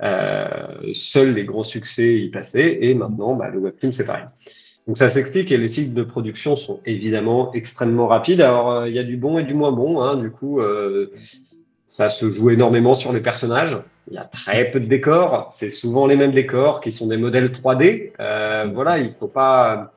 Euh, 0.04 0.48
seuls 0.94 1.34
les 1.34 1.44
gros 1.44 1.64
succès 1.64 2.20
y 2.20 2.30
passaient, 2.30 2.80
et 2.82 2.94
maintenant, 2.94 3.36
bah, 3.36 3.50
le 3.50 3.60
webtoon, 3.60 3.92
c'est 3.92 4.06
pareil. 4.06 4.26
Donc 4.88 4.98
ça 4.98 5.10
s'explique 5.10 5.52
et 5.52 5.58
les 5.58 5.68
cycles 5.68 5.94
de 5.94 6.04
production 6.04 6.56
sont 6.56 6.80
évidemment 6.86 7.54
extrêmement 7.54 8.08
rapides. 8.08 8.40
Alors 8.40 8.72
euh, 8.72 8.90
il 8.90 8.96
y 8.96 9.00
a 9.00 9.04
du 9.04 9.18
bon 9.18 9.38
et 9.38 9.44
du 9.44 9.54
moins 9.54 9.74
bon. 9.74 10.02
Hein. 10.02 10.16
Du 10.16 10.32
coup, 10.32 10.62
euh, 10.62 11.12
ça 11.88 12.10
se 12.10 12.32
joue 12.32 12.50
énormément 12.52 12.96
sur 12.96 13.12
les 13.12 13.20
personnages. 13.20 13.78
Il 14.10 14.14
y 14.14 14.18
a 14.18 14.24
très 14.24 14.72
peu 14.72 14.80
de 14.80 14.86
décors. 14.86 15.54
C'est 15.54 15.70
souvent 15.70 16.08
les 16.08 16.16
mêmes 16.16 16.32
décors 16.32 16.80
qui 16.80 16.94
sont 16.94 17.08
des 17.08 17.18
modèles 17.18 17.52
3D. 17.52 18.14
Euh, 18.22 18.70
voilà, 18.74 18.98
il 19.00 19.14
faut 19.20 19.28
pas. 19.28 19.92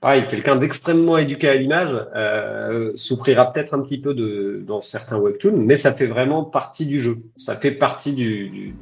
Pareil, 0.00 0.24
quelqu'un 0.26 0.56
d'extrêmement 0.56 1.18
éduqué 1.18 1.46
à 1.46 1.56
l'image 1.56 1.94
souffrira 2.94 3.52
peut-être 3.52 3.74
un 3.74 3.82
petit 3.82 3.98
peu 3.98 4.14
dans 4.66 4.80
certains 4.80 5.18
webtoons, 5.18 5.58
mais 5.58 5.76
ça 5.76 5.92
fait 5.92 6.06
vraiment 6.06 6.42
partie 6.42 6.86
du 6.86 6.98
jeu. 6.98 7.18
Ça 7.36 7.56
fait 7.56 7.72
partie 7.72 8.14
du, 8.14 8.74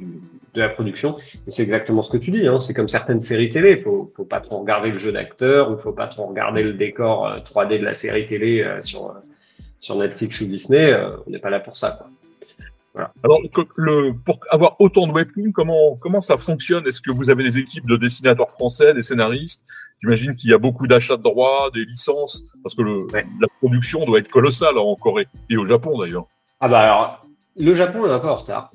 de 0.55 0.61
la 0.61 0.69
production. 0.69 1.17
Et 1.47 1.51
c'est 1.51 1.63
exactement 1.63 2.03
ce 2.03 2.11
que 2.11 2.17
tu 2.17 2.31
dis. 2.31 2.47
Hein. 2.47 2.61
C'est 2.61 2.75
comme 2.75 2.89
certaines 2.89 3.21
séries 3.21 3.49
télé. 3.49 3.73
Il 3.73 3.83
faut, 3.83 4.13
faut 4.17 4.25
pas 4.25 4.41
trop 4.41 4.59
regarder 4.59 4.91
le 4.91 4.99
jeu 4.99 5.13
d'acteur 5.13 5.71
ou 5.71 5.79
faut 5.79 5.93
pas 5.93 6.07
trop 6.07 6.27
regarder 6.27 6.63
le 6.63 6.73
décor 6.73 7.29
3D 7.45 7.75
euh, 7.75 7.79
de 7.79 7.85
la 7.85 7.95
série 7.95 8.27
télé 8.27 8.63
euh, 8.63 8.81
sur, 8.81 9.07
euh, 9.07 9.15
sur 9.79 9.97
Netflix 9.97 10.41
ou 10.41 10.47
Disney. 10.47 10.95
on 11.27 11.31
n'est 11.31 11.39
pas 11.39 11.51
là 11.51 11.61
pour 11.61 11.77
ça. 11.77 11.93
Quoi. 11.93 12.09
Voilà. 12.95 13.13
Alors, 13.23 13.41
le, 13.77 14.13
pour 14.13 14.41
avoir 14.51 14.81
autant 14.81 15.07
de 15.07 15.13
webtoons, 15.13 15.53
comment, 15.53 15.97
comment 15.97 16.21
ça 16.21 16.37
fonctionne? 16.37 16.87
Est-ce 16.87 17.01
que 17.01 17.11
vous 17.11 17.31
avez 17.31 17.45
des 17.45 17.59
équipes 17.59 17.87
de 17.87 17.97
dessinateurs 17.97 18.51
français, 18.51 18.95
des 18.95 19.03
scénaristes? 19.03 19.65
J'imagine 20.01 20.35
qu'il 20.35 20.51
y 20.51 20.53
a 20.55 20.59
beaucoup 20.59 20.87
d'achats 20.87 21.17
de 21.17 21.23
droits, 21.23 21.71
des 21.75 21.85
licences, 21.85 22.45
parce 22.63 22.75
que 22.75 22.83
le, 22.83 23.07
la 23.13 23.49
production 23.59 24.05
doit 24.05 24.21
être 24.21 24.31
colossale 24.31 24.79
en 24.79 24.95
Corée 24.95 25.27
et 25.51 25.57
au 25.57 25.65
Japon 25.65 25.99
d'ailleurs. 25.99 26.27
Ah 26.61 26.69
bah 26.69 26.81
alors, 26.81 27.21
le 27.57 27.75
Japon 27.75 28.07
est 28.07 28.11
un 28.11 28.19
peu 28.21 28.29
en 28.29 28.37
retard 28.37 28.71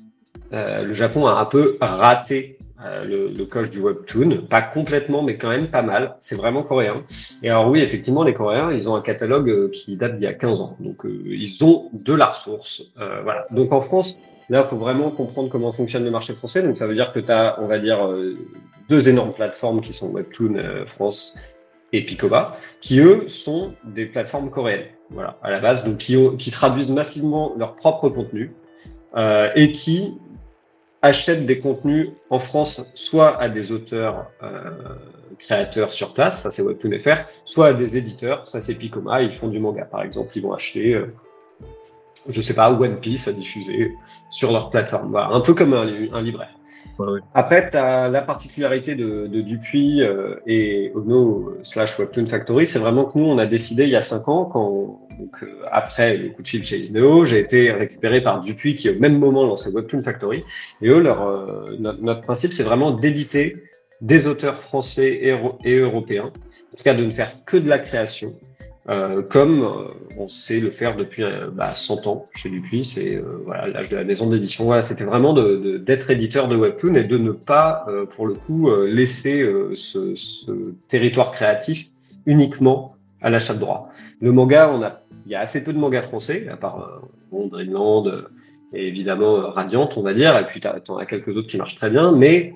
le 0.52 0.92
Japon 0.92 1.26
a 1.26 1.32
un 1.32 1.44
peu 1.44 1.76
raté 1.80 2.58
le, 2.78 3.32
le, 3.36 3.44
coche 3.44 3.70
du 3.70 3.80
webtoon, 3.80 4.46
pas 4.48 4.62
complètement, 4.62 5.22
mais 5.22 5.36
quand 5.36 5.48
même 5.48 5.68
pas 5.68 5.82
mal. 5.82 6.16
C'est 6.20 6.36
vraiment 6.36 6.62
coréen. 6.62 7.02
Et 7.42 7.48
alors 7.48 7.68
oui, 7.68 7.80
effectivement, 7.80 8.22
les 8.22 8.34
Coréens, 8.34 8.70
ils 8.72 8.88
ont 8.88 8.94
un 8.94 9.00
catalogue 9.00 9.70
qui 9.70 9.96
date 9.96 10.16
d'il 10.18 10.24
y 10.24 10.28
a 10.28 10.34
15 10.34 10.60
ans, 10.60 10.76
donc 10.80 10.98
ils 11.04 11.64
ont 11.64 11.90
de 11.92 12.12
la 12.12 12.26
ressource. 12.26 12.82
voilà. 12.96 13.46
Donc 13.50 13.72
en 13.72 13.80
France, 13.80 14.16
Là, 14.50 14.62
il 14.66 14.68
faut 14.68 14.76
vraiment 14.76 15.10
comprendre 15.10 15.48
comment 15.48 15.72
fonctionne 15.72 16.04
le 16.04 16.10
marché 16.10 16.34
français. 16.34 16.62
Donc, 16.62 16.76
ça 16.76 16.86
veut 16.86 16.94
dire 16.94 17.12
que 17.12 17.20
tu 17.20 17.32
as, 17.32 17.58
on 17.60 17.66
va 17.66 17.78
dire, 17.78 18.06
euh, 18.06 18.36
deux 18.88 19.08
énormes 19.08 19.32
plateformes 19.32 19.80
qui 19.80 19.92
sont 19.92 20.08
Webtoon 20.08 20.56
euh, 20.56 20.86
France 20.86 21.36
et 21.92 22.04
Picoba, 22.04 22.58
qui 22.80 23.00
eux 23.00 23.28
sont 23.28 23.72
des 23.84 24.06
plateformes 24.06 24.50
coréennes, 24.50 24.86
voilà, 25.10 25.38
à 25.42 25.50
la 25.50 25.60
base, 25.60 25.84
donc 25.84 25.98
qui, 25.98 26.16
qui 26.38 26.50
traduisent 26.50 26.90
massivement 26.90 27.54
leur 27.56 27.76
propre 27.76 28.08
contenu 28.08 28.52
euh, 29.16 29.48
et 29.54 29.70
qui 29.70 30.14
achètent 31.04 31.46
des 31.46 31.58
contenus 31.58 32.10
en 32.30 32.38
France, 32.38 32.82
soit 32.94 33.40
à 33.40 33.48
des 33.48 33.72
auteurs 33.72 34.30
euh, 34.42 34.70
créateurs 35.38 35.92
sur 35.92 36.14
place, 36.14 36.42
ça 36.42 36.50
c'est 36.50 36.62
Webtoon.fr, 36.62 37.26
soit 37.44 37.68
à 37.68 37.72
des 37.74 37.96
éditeurs, 37.96 38.46
ça 38.46 38.60
c'est 38.60 38.74
Picoma, 38.74 39.22
ils 39.22 39.32
font 39.32 39.48
du 39.48 39.58
manga 39.58 39.84
par 39.84 40.02
exemple, 40.02 40.30
ils 40.36 40.42
vont 40.42 40.52
acheter 40.52 40.98
je 42.28 42.40
sais 42.40 42.54
pas, 42.54 42.72
One 42.72 43.00
Piece 43.00 43.28
à 43.28 43.32
diffuser 43.32 43.92
sur 44.30 44.52
leur 44.52 44.70
plateforme. 44.70 45.14
Un 45.16 45.40
peu 45.40 45.54
comme 45.54 45.74
un 45.74 46.22
libraire. 46.22 46.54
Après, 47.34 47.70
tu 47.70 47.76
as 47.76 48.08
la 48.08 48.22
particularité 48.22 48.94
de, 48.94 49.26
Dupuis 49.26 50.02
euh, 50.02 50.36
et 50.46 50.92
Ono 50.94 51.54
slash 51.62 51.98
Webtoon 51.98 52.26
Factory, 52.26 52.66
c'est 52.66 52.78
vraiment 52.78 53.04
que 53.04 53.18
nous, 53.18 53.24
on 53.24 53.38
a 53.38 53.46
décidé 53.46 53.84
il 53.84 53.90
y 53.90 53.96
a 53.96 54.00
cinq 54.00 54.28
ans, 54.28 54.44
quand, 54.44 55.00
euh, 55.42 55.46
après 55.70 56.16
le 56.16 56.28
coup 56.30 56.42
de 56.42 56.48
fil 56.48 56.64
chez 56.64 56.78
Isneo, 56.78 57.24
j'ai 57.24 57.40
été 57.40 57.72
récupéré 57.72 58.20
par 58.20 58.40
Dupuis 58.40 58.74
qui 58.74 58.88
au 58.90 58.98
même 58.98 59.18
moment 59.18 59.44
lançait 59.44 59.70
Webtoon 59.70 60.02
Factory. 60.02 60.44
Et 60.82 60.88
eux, 60.88 61.00
leur, 61.00 61.26
euh, 61.26 61.76
notre, 61.78 62.20
principe, 62.20 62.52
c'est 62.52 62.62
vraiment 62.62 62.92
d'éditer 62.92 63.56
des 64.00 64.26
auteurs 64.26 64.60
français 64.60 65.20
et, 65.22 65.36
et 65.64 65.78
européens, 65.78 66.26
en 66.72 66.76
tout 66.76 66.82
cas 66.84 66.94
de 66.94 67.04
ne 67.04 67.10
faire 67.10 67.44
que 67.44 67.56
de 67.56 67.68
la 67.68 67.78
création 67.78 68.34
euh, 68.90 69.22
comme 69.22 69.62
euh, 69.62 69.94
on 70.18 70.28
sait 70.28 70.60
le 70.60 70.70
faire 70.70 70.94
depuis 70.94 71.22
euh, 71.22 71.48
bah, 71.50 71.72
100 71.72 72.06
ans 72.06 72.26
chez 72.34 72.50
Dupuis, 72.50 72.84
c'est 72.84 73.22
voilà 73.44 73.66
l'âge 73.66 73.88
de 73.88 73.96
la 73.96 74.04
maison 74.04 74.28
d'édition. 74.28 74.64
Voilà, 74.64 74.82
c'était 74.82 75.04
vraiment 75.04 75.32
d'être 75.32 75.46
de, 75.46 75.78
d'être 75.78 76.10
éditeur 76.10 76.48
de 76.48 76.56
webtoon 76.56 76.94
et 76.94 77.04
de 77.04 77.16
ne 77.16 77.30
pas, 77.30 77.86
pour 78.10 78.26
le 78.26 78.34
coup, 78.34 78.70
laisser 78.86 79.46
ce, 79.74 80.14
ce, 80.14 80.74
territoire 80.88 81.32
créatif 81.32 81.88
uniquement 82.26 82.96
à 83.22 83.30
l'achat 83.30 83.54
de 83.54 83.60
droits. 83.60 83.88
Le 84.20 84.32
manga, 84.32 84.70
on 84.70 84.82
a, 84.82 85.00
il 85.26 85.32
y 85.32 85.34
a 85.34 85.40
assez 85.40 85.62
peu 85.62 85.72
de 85.72 85.78
mangas 85.78 86.02
français, 86.02 86.46
à 86.50 86.56
part 86.56 87.02
bon, 87.30 87.46
Dreamland 87.46 88.26
et 88.74 88.86
évidemment 88.88 89.50
Radiant, 89.50 89.88
on 89.96 90.02
va 90.02 90.14
dire, 90.14 90.36
et 90.36 90.46
puis 90.46 90.60
tu 90.60 90.68
en 90.68 90.96
as 90.96 91.06
quelques 91.06 91.28
autres 91.28 91.48
qui 91.48 91.56
marchent 91.56 91.76
très 91.76 91.90
bien, 91.90 92.12
mais 92.12 92.52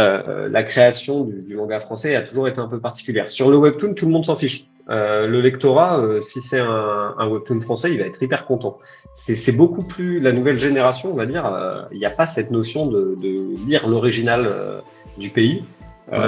euh, 0.00 0.48
la 0.48 0.62
création 0.62 1.24
du, 1.24 1.42
du, 1.42 1.56
manga 1.56 1.80
français 1.80 2.14
a 2.16 2.22
toujours 2.22 2.48
été 2.48 2.58
un 2.58 2.68
peu 2.68 2.80
particulière. 2.80 3.30
Sur 3.30 3.50
le 3.50 3.56
webtoon, 3.56 3.94
tout 3.94 4.06
le 4.06 4.12
monde 4.12 4.24
s'en 4.24 4.36
fiche. 4.36 4.66
Euh, 4.90 5.26
le 5.26 5.40
lectorat, 5.40 5.98
euh, 5.98 6.20
si 6.20 6.42
c'est 6.42 6.60
un, 6.60 7.14
un, 7.16 7.28
webtoon 7.28 7.60
français, 7.60 7.90
il 7.92 7.98
va 7.98 8.06
être 8.06 8.22
hyper 8.22 8.44
content. 8.44 8.78
C'est 9.14 9.52
beaucoup 9.52 9.82
plus 9.82 10.20
la 10.20 10.32
nouvelle 10.32 10.58
génération, 10.58 11.10
on 11.10 11.16
va 11.16 11.24
dire. 11.24 11.46
Euh, 11.46 11.82
il 11.92 11.98
n'y 11.98 12.04
a 12.04 12.10
pas 12.10 12.26
cette 12.26 12.50
notion 12.50 12.86
de, 12.86 13.16
de 13.20 13.66
lire 13.66 13.88
l'original 13.88 14.82
du 15.18 15.30
pays. 15.30 15.62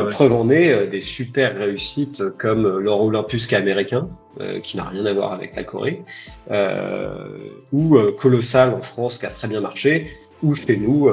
Preuve 0.08 0.32
en 0.32 0.48
est 0.48 0.86
des 0.86 1.02
super 1.02 1.56
réussites 1.56 2.22
comme 2.38 2.78
l'Or 2.78 3.02
Olympus 3.02 3.46
qui 3.46 3.54
est 3.54 3.58
américain, 3.58 4.08
qui 4.62 4.76
n'a 4.76 4.84
rien 4.84 5.04
à 5.04 5.12
voir 5.12 5.32
avec 5.32 5.54
la 5.54 5.64
Corée, 5.64 6.02
ou 7.72 7.98
Colossal 8.18 8.72
en 8.72 8.80
France 8.80 9.18
qui 9.18 9.26
a 9.26 9.30
très 9.30 9.48
bien 9.48 9.60
marché, 9.60 10.10
ou 10.42 10.54
chez 10.54 10.76
nous 10.78 11.10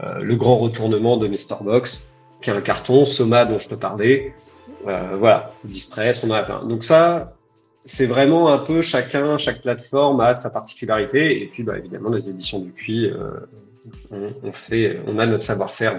le 0.00 0.34
grand 0.36 0.56
retournement 0.56 1.16
de 1.18 1.28
Mr. 1.28 1.62
Box 1.62 2.10
qui 2.40 2.50
est 2.50 2.54
un 2.54 2.60
carton, 2.60 3.04
Soma 3.04 3.44
dont 3.44 3.58
je 3.58 3.68
te 3.68 3.74
parlais, 3.74 4.34
euh, 4.86 5.16
voilà, 5.18 5.50
distress, 5.64 6.22
on 6.24 6.30
en 6.30 6.34
a 6.34 6.42
plein. 6.42 6.64
Donc 6.64 6.82
ça, 6.82 7.34
c'est 7.86 8.06
vraiment 8.06 8.52
un 8.52 8.58
peu 8.58 8.80
chacun, 8.80 9.38
chaque 9.38 9.62
plateforme 9.62 10.20
a 10.20 10.34
sa 10.34 10.50
particularité. 10.50 11.42
Et 11.42 11.46
puis, 11.46 11.62
bah, 11.62 11.78
évidemment, 11.78 12.10
les 12.10 12.28
éditions 12.28 12.60
du 12.60 12.70
puits, 12.70 13.06
euh, 13.06 13.40
on, 14.10 14.52
fait, 14.52 15.00
on 15.06 15.18
a 15.18 15.26
notre 15.26 15.44
savoir-faire 15.44 15.98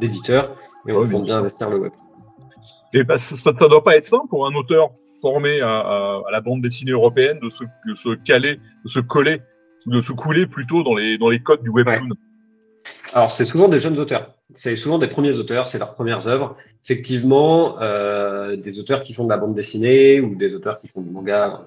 d'éditeur 0.00 0.56
et 0.86 0.92
on 0.92 1.08
compte 1.08 1.24
bien 1.24 1.38
investir 1.38 1.70
le 1.70 1.78
web. 1.78 1.92
Et 2.92 3.04
bah, 3.04 3.18
ça 3.18 3.52
ne 3.52 3.68
doit 3.68 3.84
pas 3.84 3.96
être 3.96 4.04
simple 4.04 4.26
pour 4.28 4.46
un 4.46 4.54
auteur 4.54 4.90
formé 5.20 5.60
à, 5.60 6.20
la 6.30 6.40
bande 6.40 6.60
dessinée 6.60 6.92
européenne 6.92 7.38
de 7.40 7.48
se, 7.48 7.64
se, 7.94 8.14
caler, 8.16 8.58
de 8.84 8.88
se 8.88 8.98
coller, 8.98 9.42
de 9.86 10.00
se 10.00 10.12
couler 10.12 10.46
plutôt 10.46 10.82
dans 10.82 10.94
les, 10.94 11.16
dans 11.16 11.28
les 11.28 11.40
codes 11.40 11.62
du 11.62 11.70
webtoon. 11.70 12.10
Alors, 13.12 13.30
c'est 13.30 13.44
souvent 13.44 13.68
des 13.68 13.80
jeunes 13.80 13.98
auteurs. 13.98 14.34
C'est 14.54 14.76
souvent 14.76 14.98
des 14.98 15.08
premiers 15.08 15.32
auteurs, 15.32 15.66
c'est 15.66 15.78
leurs 15.78 15.94
premières 15.94 16.26
œuvres. 16.26 16.56
Effectivement, 16.84 17.80
euh, 17.80 18.56
des 18.56 18.78
auteurs 18.78 19.02
qui 19.02 19.14
font 19.14 19.24
de 19.24 19.30
la 19.30 19.36
bande 19.36 19.54
dessinée 19.54 20.20
ou 20.20 20.34
des 20.34 20.54
auteurs 20.54 20.80
qui 20.80 20.88
font 20.88 21.00
du 21.00 21.10
manga 21.10 21.66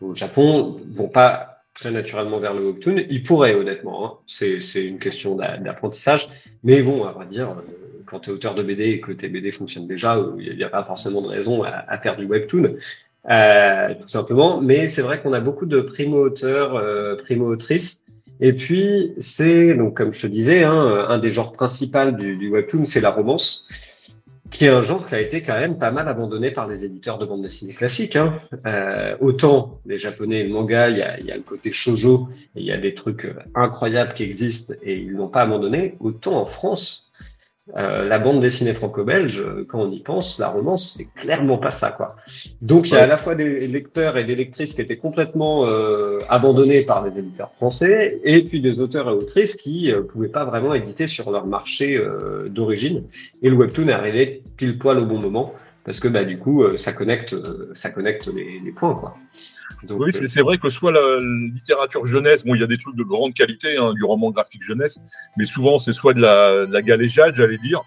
au 0.00 0.14
Japon 0.14 0.80
vont 0.90 1.08
pas 1.08 1.62
très 1.74 1.90
naturellement 1.90 2.38
vers 2.38 2.54
le 2.54 2.66
webtoon. 2.66 3.04
Ils 3.08 3.22
pourraient, 3.22 3.54
honnêtement. 3.54 4.04
Hein. 4.04 4.18
C'est 4.26 4.84
une 4.84 4.98
question 4.98 5.36
d'apprentissage. 5.36 6.28
Mais 6.64 6.82
bon, 6.82 7.04
à 7.04 7.12
vrai 7.12 7.26
dire, 7.26 7.50
euh, 7.50 8.02
quand 8.06 8.20
tu 8.20 8.30
es 8.30 8.32
auteur 8.32 8.54
de 8.54 8.62
BD 8.62 8.84
et 8.90 9.00
que 9.00 9.12
tes 9.12 9.28
BD 9.28 9.52
fonctionnent 9.52 9.86
déjà, 9.86 10.16
euh, 10.16 10.32
il 10.38 10.56
n'y 10.56 10.64
a, 10.64 10.68
pas 10.68 10.84
forcément 10.84 11.22
de 11.22 11.28
raison 11.28 11.62
à, 11.62 11.70
à 11.70 11.98
faire 11.98 12.16
du 12.16 12.26
webtoon. 12.26 12.76
Euh, 13.28 13.94
tout 14.00 14.08
simplement. 14.08 14.60
Mais 14.60 14.88
c'est 14.88 15.02
vrai 15.02 15.20
qu'on 15.20 15.32
a 15.32 15.40
beaucoup 15.40 15.66
de 15.66 15.80
primo-auteurs, 15.80 16.76
euh, 16.76 17.16
primo-autrices 17.16 18.02
et 18.40 18.54
puis, 18.54 19.12
c'est, 19.18 19.74
donc, 19.74 19.96
comme 19.96 20.12
je 20.12 20.22
te 20.22 20.26
disais, 20.26 20.64
hein, 20.64 21.06
un 21.08 21.18
des 21.18 21.30
genres 21.30 21.52
principaux 21.52 22.10
du, 22.10 22.48
webtoon, 22.48 22.84
c'est 22.84 23.00
la 23.00 23.10
romance, 23.10 23.68
qui 24.50 24.64
est 24.64 24.68
un 24.68 24.82
genre 24.82 25.06
qui 25.06 25.14
a 25.14 25.20
été 25.20 25.42
quand 25.42 25.58
même 25.58 25.78
pas 25.78 25.90
mal 25.90 26.08
abandonné 26.08 26.50
par 26.50 26.66
les 26.66 26.84
éditeurs 26.84 27.18
de 27.18 27.26
bande 27.26 27.42
dessinée 27.42 27.74
classiques. 27.74 28.16
Hein. 28.16 28.40
Euh, 28.66 29.14
autant 29.20 29.80
les 29.84 29.98
japonais, 29.98 30.44
manga, 30.44 30.88
il 30.88 30.98
y 30.98 31.02
a, 31.02 31.20
y 31.20 31.30
a, 31.30 31.36
le 31.36 31.42
côté 31.42 31.70
shojo, 31.70 32.28
il 32.56 32.64
y 32.64 32.72
a 32.72 32.78
des 32.78 32.94
trucs 32.94 33.28
incroyables 33.54 34.14
qui 34.14 34.22
existent 34.22 34.74
et 34.82 34.96
ils 34.96 35.12
l'ont 35.12 35.28
pas 35.28 35.42
abandonné, 35.42 35.96
autant 36.00 36.40
en 36.40 36.46
France, 36.46 37.09
euh, 37.76 38.04
la 38.08 38.18
bande 38.18 38.40
dessinée 38.40 38.74
franco-belge, 38.74 39.42
quand 39.68 39.80
on 39.80 39.90
y 39.90 40.00
pense, 40.00 40.38
la 40.38 40.48
romance, 40.48 40.94
c'est 40.96 41.08
clairement 41.20 41.58
pas 41.58 41.70
ça, 41.70 41.90
quoi. 41.90 42.16
Donc 42.62 42.88
il 42.88 42.94
y 42.94 42.96
a 42.96 43.04
à 43.04 43.06
la 43.06 43.16
fois 43.16 43.34
des 43.34 43.66
lecteurs 43.68 44.16
et 44.16 44.24
des 44.24 44.34
lectrices 44.34 44.74
qui 44.74 44.80
étaient 44.80 44.96
complètement 44.96 45.66
euh, 45.66 46.18
abandonnés 46.28 46.82
par 46.82 47.04
les 47.04 47.18
éditeurs 47.18 47.52
français, 47.52 48.20
et 48.24 48.42
puis 48.42 48.60
des 48.60 48.80
auteurs 48.80 49.08
et 49.08 49.12
autrices 49.12 49.54
qui 49.54 49.92
euh, 49.92 50.02
pouvaient 50.02 50.28
pas 50.28 50.44
vraiment 50.44 50.74
éditer 50.74 51.06
sur 51.06 51.30
leur 51.30 51.46
marché 51.46 51.96
euh, 51.96 52.48
d'origine. 52.48 53.04
Et 53.42 53.50
le 53.50 53.56
webtoon 53.56 53.88
est 53.88 53.92
arrivé 53.92 54.42
pile 54.56 54.78
poil 54.78 54.98
au 54.98 55.06
bon 55.06 55.20
moment 55.20 55.54
parce 55.90 55.98
que 55.98 56.06
bah 56.06 56.22
du 56.22 56.38
coup 56.38 56.64
ça 56.76 56.92
connecte, 56.92 57.34
ça 57.74 57.90
connecte 57.90 58.28
les, 58.28 58.60
les 58.60 58.70
points, 58.70 58.94
quoi 58.94 59.14
oui, 59.88 60.10
euh, 60.14 60.28
c'est 60.28 60.42
vrai 60.42 60.58
que 60.58 60.70
soit 60.70 60.92
la 60.92 61.18
littérature 61.20 62.04
jeunesse, 62.04 62.44
bon, 62.44 62.54
il 62.54 62.60
y 62.60 62.64
a 62.64 62.68
des 62.68 62.78
trucs 62.78 62.94
de 62.94 63.02
grande 63.02 63.34
qualité, 63.34 63.76
hein, 63.76 63.92
du 63.94 64.04
roman 64.04 64.30
graphique 64.30 64.62
jeunesse, 64.62 65.00
mais 65.36 65.46
souvent 65.46 65.80
c'est 65.80 65.92
soit 65.92 66.14
de 66.14 66.20
la, 66.20 66.66
de 66.66 66.72
la 66.72 66.82
galéjade, 66.82 67.34
j'allais 67.34 67.58
dire. 67.58 67.82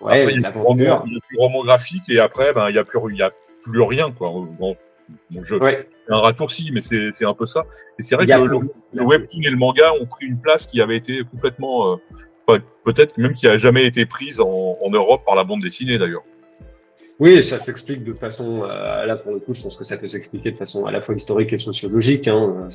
Ouais, 0.00 0.22
après, 0.22 0.34
il 0.34 0.40
y, 0.40 0.44
a 0.44 0.50
plus 0.50 1.38
roman 1.38 1.62
graphique 1.62 2.02
et 2.08 2.18
après, 2.18 2.52
ben, 2.52 2.68
il 2.68 2.72
n'y 2.72 2.78
a, 2.78 2.84
plus, 2.84 2.98
a 3.22 3.30
plus 3.62 3.82
rien. 3.82 4.10
Quoi. 4.10 4.30
Bon, 4.58 4.76
je, 5.30 5.54
C'est 5.54 6.12
un 6.12 6.20
raccourci, 6.20 6.70
mais 6.72 6.80
c'est 6.80 7.24
un 7.24 7.34
peu 7.34 7.46
ça. 7.46 7.64
Et 7.98 8.02
c'est 8.02 8.16
vrai 8.16 8.26
que 8.26 8.32
le, 8.32 8.60
le, 8.94 9.02
webtoon 9.04 9.42
et 9.42 9.50
le 9.50 9.56
manga 9.56 9.92
ont 10.00 10.06
pris 10.06 10.24
une 10.24 10.40
place 10.40 10.66
qui 10.66 10.80
avait 10.80 10.96
été 10.96 11.22
complètement, 11.30 12.00
euh, 12.48 12.58
peut-être 12.82 13.18
même 13.18 13.34
qui 13.34 13.46
a 13.46 13.58
jamais 13.58 13.84
été 13.84 14.06
prise 14.06 14.40
en, 14.40 14.78
en 14.82 14.90
Europe 14.90 15.22
par 15.26 15.34
la 15.34 15.44
bande 15.44 15.60
dessinée 15.60 15.98
d'ailleurs. 15.98 16.24
Oui, 17.20 17.44
ça 17.44 17.58
s'explique 17.58 18.02
de 18.02 18.14
façon, 18.14 18.62
euh, 18.64 19.04
là 19.04 19.14
pour 19.14 19.32
le 19.32 19.40
coup, 19.40 19.52
je 19.52 19.62
pense 19.62 19.76
que 19.76 19.84
ça 19.84 19.98
peut 19.98 20.08
s'expliquer 20.08 20.52
de 20.52 20.56
façon 20.56 20.86
à 20.86 20.90
la 20.90 21.02
fois 21.02 21.14
historique 21.14 21.52
et 21.52 21.58
sociologique. 21.58 22.26
Hein. 22.26 22.68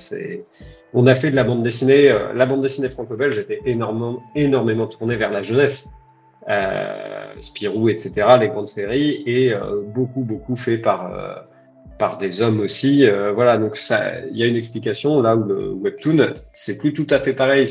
On 0.94 1.08
a 1.08 1.16
fait 1.16 1.32
de 1.32 1.36
la 1.36 1.44
bande 1.44 1.64
dessinée, 1.64 2.12
euh, 2.12 2.32
la 2.32 2.46
bande 2.46 2.62
dessinée 2.62 2.90
franco-belge 2.90 3.40
était 3.40 3.60
énormément, 3.66 4.86
tournée 4.86 5.16
vers 5.16 5.32
la 5.32 5.42
jeunesse, 5.42 5.90
euh, 6.48 7.26
Spirou, 7.40 7.90
etc., 7.90 8.12
les 8.40 8.50
grandes 8.50 8.70
séries, 8.70 9.24
et 9.26 9.52
beaucoup, 9.96 10.22
beaucoup 10.22 10.56
fait 10.56 10.78
par 10.78 11.48
des 12.20 12.40
hommes 12.40 12.60
aussi. 12.60 13.04
voilà, 13.34 13.58
donc 13.58 13.80
il 14.30 14.38
y 14.38 14.44
a 14.44 14.46
une 14.46 14.58
explication 14.58 15.24
là 15.24 15.36
où 15.36 15.44
le 15.44 15.72
webtoon, 15.72 16.34
c'est 16.54 16.78
plus 16.78 16.94
tout 16.94 17.08
à 17.10 17.20
fait 17.20 17.34
pareil. 17.34 17.68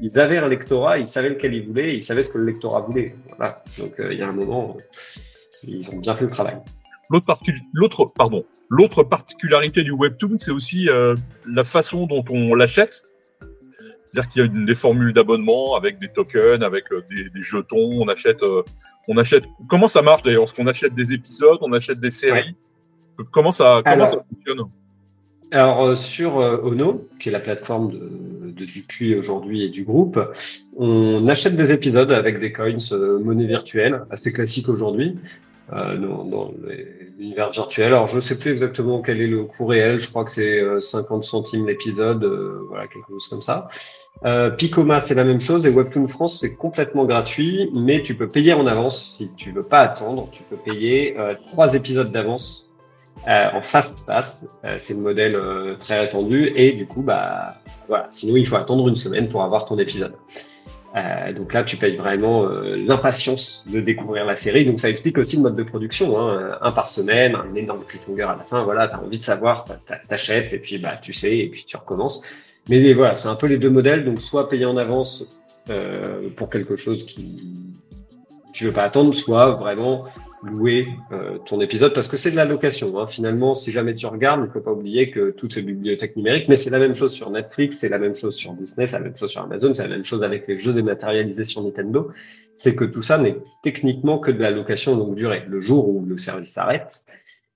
Ils 0.00 0.18
avaient 0.18 0.38
un 0.38 0.48
lectorat, 0.48 0.98
ils 0.98 1.06
savaient 1.06 1.28
lequel 1.28 1.52
ils 1.52 1.66
voulaient, 1.66 1.94
ils 1.96 2.02
savaient 2.02 2.22
ce 2.22 2.30
que 2.30 2.38
le 2.38 2.46
lectorat 2.46 2.80
voulait. 2.80 3.14
Voilà, 3.36 3.62
donc 3.78 3.92
il 3.98 4.18
y 4.18 4.22
a 4.22 4.28
un 4.28 4.32
moment. 4.32 4.74
Ils 5.64 5.88
ont 5.90 5.96
bien 5.96 6.14
fait 6.14 6.24
le 6.24 6.30
travail. 6.30 6.58
L'autre, 7.72 8.12
pardon, 8.14 8.44
l'autre 8.68 9.02
particularité 9.04 9.82
du 9.84 9.92
webtoon, 9.92 10.38
c'est 10.38 10.50
aussi 10.50 10.88
euh, 10.88 11.14
la 11.46 11.64
façon 11.64 12.06
dont 12.06 12.24
on 12.28 12.54
l'achète. 12.54 13.02
C'est-à-dire 14.10 14.30
qu'il 14.30 14.42
y 14.42 14.44
a 14.44 14.48
une, 14.48 14.64
des 14.64 14.74
formules 14.74 15.12
d'abonnement 15.12 15.76
avec 15.76 15.98
des 15.98 16.08
tokens, 16.08 16.62
avec 16.62 16.90
euh, 16.92 17.04
des, 17.10 17.42
jetons. 17.42 18.00
On 18.00 18.08
achète, 18.08 18.42
euh, 18.42 18.62
on 19.08 19.16
achète. 19.18 19.44
Comment 19.68 19.88
ça 19.88 20.02
marche 20.02 20.22
d'ailleurs? 20.22 20.44
Est-ce 20.44 20.54
qu'on 20.54 20.66
achète 20.66 20.94
des 20.94 21.12
épisodes 21.12 21.58
On 21.60 21.72
achète 21.72 22.00
des 22.00 22.10
séries 22.10 22.56
Comment 23.30 23.52
ça, 23.52 23.82
comment 23.84 24.06
ça 24.06 24.18
fonctionne? 24.28 24.68
Alors 25.52 25.84
euh, 25.84 25.94
sur 25.94 26.40
euh, 26.40 26.58
Ono, 26.62 27.06
qui 27.20 27.28
est 27.28 27.32
la 27.32 27.40
plateforme 27.40 27.92
de, 27.92 28.50
de 28.50 28.64
Dupuis 28.64 29.14
aujourd'hui 29.14 29.62
et 29.62 29.68
du 29.68 29.84
groupe, 29.84 30.18
on 30.76 31.28
achète 31.28 31.56
des 31.56 31.70
épisodes 31.70 32.10
avec 32.10 32.40
des 32.40 32.52
coins 32.52 32.76
euh, 32.92 33.18
monnaie 33.20 33.46
virtuelle, 33.46 34.02
assez 34.10 34.32
classique 34.32 34.68
aujourd'hui, 34.68 35.16
euh, 35.72 35.96
dans, 35.98 36.24
dans 36.24 36.52
l'univers 37.16 37.50
virtuel. 37.50 37.86
Alors 37.86 38.08
je 38.08 38.16
ne 38.16 38.20
sais 38.20 38.36
plus 38.36 38.50
exactement 38.50 39.02
quel 39.02 39.20
est 39.20 39.28
le 39.28 39.44
coût 39.44 39.66
réel, 39.66 40.00
je 40.00 40.08
crois 40.08 40.24
que 40.24 40.32
c'est 40.32 40.62
50 40.80 41.22
centimes 41.22 41.66
l'épisode, 41.68 42.24
voilà 42.68 42.88
quelque 42.88 43.08
chose 43.08 43.28
comme 43.28 43.42
ça. 43.42 43.68
Euh, 44.24 44.50
Picoma, 44.50 45.00
c'est 45.00 45.14
la 45.14 45.24
même 45.24 45.42
chose 45.42 45.64
et 45.64 45.70
Webtoon 45.70 46.08
France, 46.08 46.40
c'est 46.40 46.56
complètement 46.56 47.04
gratuit, 47.04 47.70
mais 47.72 48.02
tu 48.02 48.14
peux 48.16 48.28
payer 48.28 48.54
en 48.54 48.66
avance 48.66 49.16
si 49.16 49.28
tu 49.36 49.52
veux 49.52 49.62
pas 49.62 49.80
attendre. 49.80 50.28
Tu 50.32 50.42
peux 50.42 50.56
payer 50.56 51.14
trois 51.50 51.74
épisodes 51.74 52.10
d'avance 52.10 52.65
euh, 53.28 53.48
en 53.52 53.60
fast 53.60 54.04
pass. 54.06 54.40
Euh, 54.64 54.76
c'est 54.78 54.94
le 54.94 55.00
modèle 55.00 55.34
euh, 55.34 55.74
très 55.78 55.98
répandu 55.98 56.52
et 56.54 56.72
du 56.72 56.86
coup, 56.86 57.02
bah 57.02 57.56
voilà. 57.88 58.06
Sinon, 58.10 58.36
il 58.36 58.46
faut 58.46 58.56
attendre 58.56 58.88
une 58.88 58.96
semaine 58.96 59.28
pour 59.28 59.42
avoir 59.42 59.64
ton 59.64 59.78
épisode. 59.78 60.14
donc 61.36 61.52
là, 61.52 61.62
tu 61.62 61.76
payes 61.76 61.96
vraiment 61.96 62.46
l'impatience 62.46 63.64
de 63.66 63.80
découvrir 63.80 64.24
la 64.24 64.34
série. 64.34 64.64
Donc 64.64 64.78
ça 64.80 64.88
explique 64.88 65.18
aussi 65.18 65.36
le 65.36 65.42
mode 65.42 65.56
de 65.56 65.62
production, 65.62 66.18
hein. 66.18 66.58
un 66.62 66.72
par 66.72 66.88
semaine, 66.88 67.34
un 67.36 67.54
énorme 67.54 67.84
cliffhanger 67.84 68.22
à 68.22 68.36
la 68.36 68.44
fin. 68.44 68.62
Voilà, 68.64 68.88
t'as 68.88 68.98
envie 68.98 69.18
de 69.18 69.24
savoir, 69.24 69.64
t'achètes 70.08 70.52
et 70.52 70.58
puis 70.58 70.78
bah 70.78 70.96
tu 71.00 71.12
sais 71.12 71.36
et 71.36 71.48
puis 71.48 71.64
tu 71.66 71.76
recommences. 71.76 72.22
Mais 72.68 72.92
voilà, 72.94 73.16
c'est 73.16 73.28
un 73.28 73.36
peu 73.36 73.46
les 73.46 73.58
deux 73.58 73.70
modèles. 73.70 74.04
Donc 74.04 74.20
soit 74.20 74.48
payer 74.48 74.64
en 74.64 74.76
avance 74.76 75.26
pour 76.36 76.48
quelque 76.48 76.76
chose 76.76 77.04
qui 77.04 77.52
tu 78.54 78.64
veux 78.64 78.72
pas 78.72 78.84
attendre, 78.84 79.14
soit 79.14 79.50
vraiment 79.50 80.06
louer 80.46 80.88
euh, 81.12 81.38
ton 81.38 81.60
épisode 81.60 81.92
parce 81.92 82.08
que 82.08 82.16
c'est 82.16 82.30
de 82.30 82.36
la 82.36 82.44
location. 82.44 82.98
Hein. 82.98 83.06
Finalement, 83.06 83.54
si 83.54 83.72
jamais 83.72 83.94
tu 83.94 84.06
regardes, 84.06 84.40
il 84.40 84.46
ne 84.46 84.50
faut 84.50 84.60
pas 84.60 84.72
oublier 84.72 85.10
que 85.10 85.30
toutes 85.30 85.52
ces 85.52 85.62
bibliothèques 85.62 86.16
numériques, 86.16 86.48
mais 86.48 86.56
c'est 86.56 86.70
la 86.70 86.78
même 86.78 86.94
chose 86.94 87.12
sur 87.12 87.30
Netflix, 87.30 87.78
c'est 87.78 87.88
la 87.88 87.98
même 87.98 88.14
chose 88.14 88.34
sur 88.34 88.52
Disney, 88.54 88.86
c'est 88.86 88.98
la 88.98 89.04
même 89.04 89.16
chose 89.16 89.30
sur 89.30 89.42
Amazon, 89.42 89.74
c'est 89.74 89.82
la 89.82 89.88
même 89.88 90.04
chose 90.04 90.22
avec 90.22 90.46
les 90.48 90.58
jeux 90.58 90.72
dématérialisés 90.72 91.44
sur 91.44 91.62
Nintendo. 91.62 92.10
C'est 92.58 92.74
que 92.74 92.84
tout 92.84 93.02
ça 93.02 93.18
n'est 93.18 93.36
techniquement 93.62 94.18
que 94.18 94.30
de 94.30 94.40
la 94.40 94.50
location 94.50 94.96
longue 94.96 95.14
durée. 95.14 95.44
Le 95.46 95.60
jour 95.60 95.88
où 95.88 96.04
le 96.04 96.16
service 96.16 96.50
s'arrête, 96.50 97.04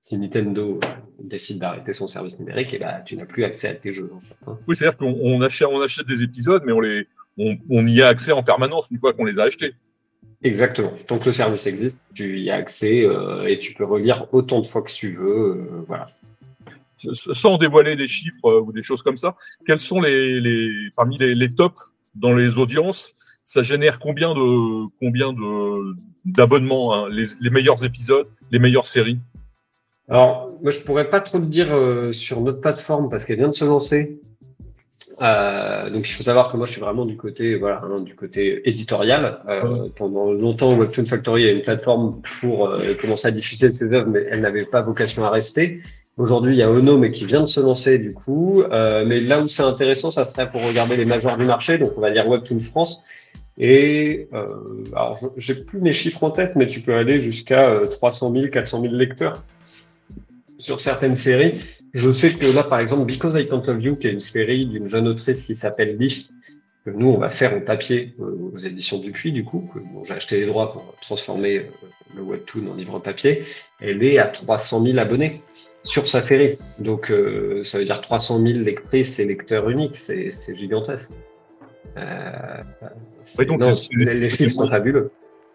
si 0.01 0.19
Nintendo 0.19 0.79
décide 1.23 1.59
d'arrêter 1.59 1.93
son 1.93 2.07
service 2.07 2.39
numérique, 2.39 2.73
et 2.73 2.77
eh 2.77 2.79
ben, 2.81 3.03
tu 3.05 3.17
n'as 3.17 3.27
plus 3.27 3.45
accès 3.45 3.69
à 3.69 3.75
tes 3.75 3.93
jeux. 3.93 4.11
Hein. 4.47 4.59
Oui, 4.67 4.77
c'est-à-dire 4.77 4.99
qu'on 4.99 5.41
achète, 5.43 6.07
des 6.07 6.23
épisodes, 6.23 6.63
mais 6.67 6.73
on 6.73 7.87
y 7.87 8.03
a 8.03 8.09
accès 8.09 8.33
en 8.33 8.43
permanence 8.43 8.89
une 8.91 8.99
fois 8.99 9.13
qu'on 9.13 9.25
les 9.25 9.39
a 9.39 9.45
achetés. 9.45 9.75
Exactement. 10.43 10.93
Tant 11.07 11.19
que 11.19 11.27
le 11.27 11.33
service 11.33 11.67
existe, 11.67 11.99
tu 12.15 12.41
y 12.41 12.51
as 12.51 12.57
accès 12.57 13.05
euh, 13.05 13.47
et 13.47 13.59
tu 13.59 13.75
peux 13.75 13.85
relire 13.85 14.27
autant 14.33 14.61
de 14.61 14.67
fois 14.67 14.83
que 14.83 14.93
tu 14.93 15.17
veux. 15.17 15.67
Euh, 15.71 15.85
voilà. 15.87 16.07
Sans 16.97 17.59
dévoiler 17.59 17.97
des 17.97 18.09
chiffres 18.09 18.47
euh, 18.47 18.61
ou 18.61 18.73
des 18.73 18.83
choses 18.83 19.03
comme 19.03 19.17
ça, 19.17 19.37
quels 19.67 19.81
sont 19.81 20.01
les, 20.01 20.41
les 20.41 20.71
parmi 20.97 21.19
les, 21.19 21.35
les, 21.35 21.55
tops 21.55 21.81
dans 22.15 22.33
les 22.33 22.57
audiences 22.57 23.15
Ça 23.45 23.63
génère 23.63 23.99
combien 23.99 24.35
de 24.35 24.87
combien 24.99 25.33
de 25.33 25.95
d'abonnements 26.25 26.95
hein, 26.95 27.09
les, 27.11 27.25
les, 27.41 27.51
meilleurs 27.51 27.85
épisodes, 27.85 28.29
les 28.51 28.59
meilleures 28.59 28.87
séries? 28.87 29.19
Alors, 30.09 30.59
moi, 30.63 30.71
je 30.71 30.81
pourrais 30.81 31.09
pas 31.09 31.21
trop 31.21 31.39
te 31.39 31.45
dire 31.45 31.69
sur 32.13 32.41
notre 32.41 32.61
plateforme 32.61 33.09
parce 33.09 33.25
qu'elle 33.25 33.39
vient 33.39 33.49
de 33.49 33.55
se 33.55 33.65
lancer. 33.65 34.21
Euh, 35.21 35.91
donc 35.91 36.09
il 36.09 36.13
faut 36.13 36.23
savoir 36.23 36.51
que 36.51 36.57
moi 36.57 36.67
je 36.67 36.73
suis 36.73 36.81
vraiment 36.81 37.05
du 37.05 37.17
côté 37.17 37.57
voilà 37.57 37.83
hein, 37.85 38.01
du 38.01 38.15
côté 38.15 38.69
éditorial. 38.69 39.41
Euh, 39.49 39.89
pendant 39.95 40.33
longtemps 40.33 40.77
Webtoon 40.77 41.05
Factory 41.05 41.45
est 41.45 41.53
une 41.53 41.63
plateforme 41.63 42.23
pour 42.41 42.69
euh, 42.69 42.95
commencer 42.95 43.29
à 43.29 43.31
diffuser 43.31 43.71
ses 43.71 43.93
œuvres, 43.93 44.09
mais 44.09 44.25
elle 44.31 44.41
n'avait 44.41 44.65
pas 44.65 44.83
vocation 44.83 45.25
à 45.25 45.31
rester. 45.31 45.83
Aujourd'hui 46.17 46.55
il 46.55 46.59
y 46.59 46.63
a 46.63 46.71
Ono 46.71 46.97
mais 46.97 47.13
qui 47.13 47.25
vient 47.25 47.43
de 47.43 47.47
se 47.47 47.61
lancer 47.61 47.99
du 47.99 48.15
coup. 48.15 48.63
Euh, 48.63 49.05
mais 49.05 49.21
là 49.21 49.41
où 49.43 49.49
c'est 49.49 49.63
intéressant, 49.63 50.11
ça 50.11 50.25
serait 50.25 50.51
pour 50.51 50.63
regarder 50.63 50.97
les 50.97 51.05
majors 51.05 51.37
du 51.37 51.45
marché. 51.45 51.79
Donc 51.79 51.93
on 51.97 52.01
va 52.01 52.11
dire 52.11 52.27
Webtoon 52.29 52.61
France. 52.61 53.03
Et 53.59 54.29
euh, 54.33 54.47
alors 54.95 55.19
j'ai 55.37 55.55
plus 55.55 55.81
mes 55.81 55.93
chiffres 55.93 56.23
en 56.25 56.31
tête, 56.31 56.57
mais 56.57 56.67
tu 56.67 56.81
peux 56.81 56.95
aller 56.95 57.21
jusqu'à 57.21 57.81
300 57.91 58.33
000, 58.33 58.49
400 58.49 58.83
000 58.83 58.95
lecteurs 58.95 59.35
sur 60.59 60.81
certaines 60.81 61.17
séries. 61.17 61.61
Je 61.93 62.11
sais 62.11 62.33
que 62.33 62.47
là, 62.47 62.63
par 62.63 62.81
exemple, 62.81 63.05
Because 63.07 63.35
I 63.41 63.49
Can't 63.49 63.63
Love 63.67 63.83
You, 63.83 63.97
qui 63.97 64.07
est 64.07 64.13
une 64.13 64.21
série 64.21 64.67
d'une 64.67 64.89
jeune 64.89 65.09
autrice 65.09 65.43
qui 65.43 65.55
s'appelle 65.55 65.97
Biff, 65.97 66.29
que 66.85 66.91
nous, 66.91 67.09
on 67.09 67.19
va 67.19 67.31
faire 67.31 67.55
en 67.55 67.61
papier 67.61 68.15
euh, 68.21 68.53
aux 68.55 68.59
éditions 68.59 68.99
Dupuis, 68.99 69.33
du 69.33 69.45
coup, 69.45 69.69
que 69.75 69.81
j'ai 70.07 70.15
acheté 70.15 70.41
les 70.41 70.47
droits 70.47 70.73
pour 70.73 70.95
transformer 71.03 71.59
euh, 71.59 71.65
le 72.17 72.23
webtoon 72.23 72.71
en 72.71 72.75
livre 72.75 72.99
papier, 73.01 73.45
elle 73.81 74.03
est 74.03 74.19
à 74.19 74.27
300 74.27 74.85
000 74.85 74.99
abonnés 74.99 75.33
sur 75.83 76.07
sa 76.09 76.23
série. 76.23 76.59
Donc, 76.79 77.11
euh, 77.11 77.63
ça 77.65 77.79
veut 77.79 77.85
dire 77.85 78.01
300 78.01 78.41
000 78.43 78.61
lectrices 78.61 79.19
et 79.19 79.25
lecteurs 79.25 79.69
uniques, 79.69 79.97
c'est 79.97 80.33
gigantesque. 80.57 81.11
donc 83.37 83.63
les 83.93 84.31
chiffres 84.31 84.55
sont 84.55 84.69
fabuleux 84.69 85.11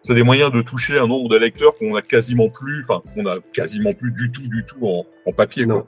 c'est 0.06 0.14
des 0.14 0.24
moyens 0.24 0.52
de 0.52 0.62
toucher 0.62 1.00
un 1.00 1.08
nombre 1.08 1.30
de 1.30 1.38
lecteurs 1.38 1.76
qu'on 1.76 1.96
a 1.96 2.02
quasiment 2.04 2.48
plus, 2.50 2.84
enfin, 2.88 3.02
qu'on 3.16 3.26
a 3.26 3.38
quasiment 3.54 3.92
plus 3.94 4.12
du 4.12 4.32
tout, 4.32 4.44
du 4.44 4.64
tout 4.64 4.86
en, 4.86 5.06
en 5.26 5.32
papier. 5.32 5.66
Non. 5.66 5.88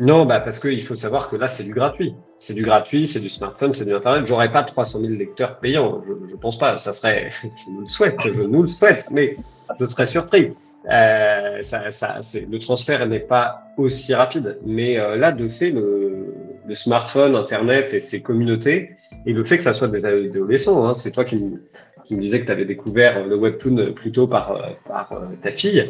Non, 0.00 0.24
bah 0.24 0.40
parce 0.40 0.58
qu'il 0.58 0.82
faut 0.82 0.96
savoir 0.96 1.28
que 1.28 1.36
là, 1.36 1.48
c'est 1.48 1.64
du 1.64 1.72
gratuit. 1.72 2.14
C'est 2.38 2.54
du 2.54 2.62
gratuit, 2.62 3.06
c'est 3.06 3.20
du 3.20 3.28
smartphone, 3.28 3.72
c'est 3.72 3.84
du 3.84 3.94
Internet. 3.94 4.26
J'aurais 4.26 4.50
pas 4.50 4.62
300 4.62 5.00
000 5.00 5.12
lecteurs 5.12 5.58
payants. 5.58 6.02
Je, 6.06 6.30
je 6.30 6.36
pense 6.36 6.58
pas. 6.58 6.78
Ça 6.78 6.92
serait, 6.92 7.30
je 7.42 7.70
nous 7.70 7.82
le 7.82 7.88
souhaite, 7.88 8.16
je 8.24 8.30
nous 8.30 8.62
le 8.62 8.68
souhaite, 8.68 9.06
mais 9.10 9.36
je 9.78 9.86
serais 9.86 10.06
surpris. 10.06 10.52
Euh, 10.90 11.62
ça, 11.62 11.92
ça, 11.92 12.20
le 12.34 12.58
transfert 12.58 13.06
n'est 13.06 13.20
pas 13.20 13.62
aussi 13.76 14.14
rapide. 14.14 14.58
Mais 14.64 14.98
euh, 14.98 15.16
là, 15.16 15.32
de 15.32 15.48
fait, 15.48 15.70
le, 15.70 16.34
le, 16.66 16.74
smartphone, 16.74 17.36
Internet 17.36 17.92
et 17.92 18.00
ses 18.00 18.20
communautés, 18.20 18.96
et 19.26 19.32
le 19.32 19.44
fait 19.44 19.58
que 19.58 19.62
ça 19.62 19.74
soit 19.74 19.88
des 19.88 20.04
adolescents, 20.04 20.86
hein, 20.86 20.94
c'est 20.94 21.12
toi 21.12 21.24
qui 21.24 21.36
me, 21.36 21.62
qui 22.04 22.16
me 22.16 22.20
disais 22.20 22.40
que 22.40 22.46
tu 22.46 22.52
avais 22.52 22.64
découvert 22.64 23.24
le 23.26 23.36
webtoon 23.36 23.92
plutôt 23.94 24.26
par, 24.26 24.58
par 24.86 25.12
euh, 25.12 25.26
ta 25.42 25.52
fille. 25.52 25.84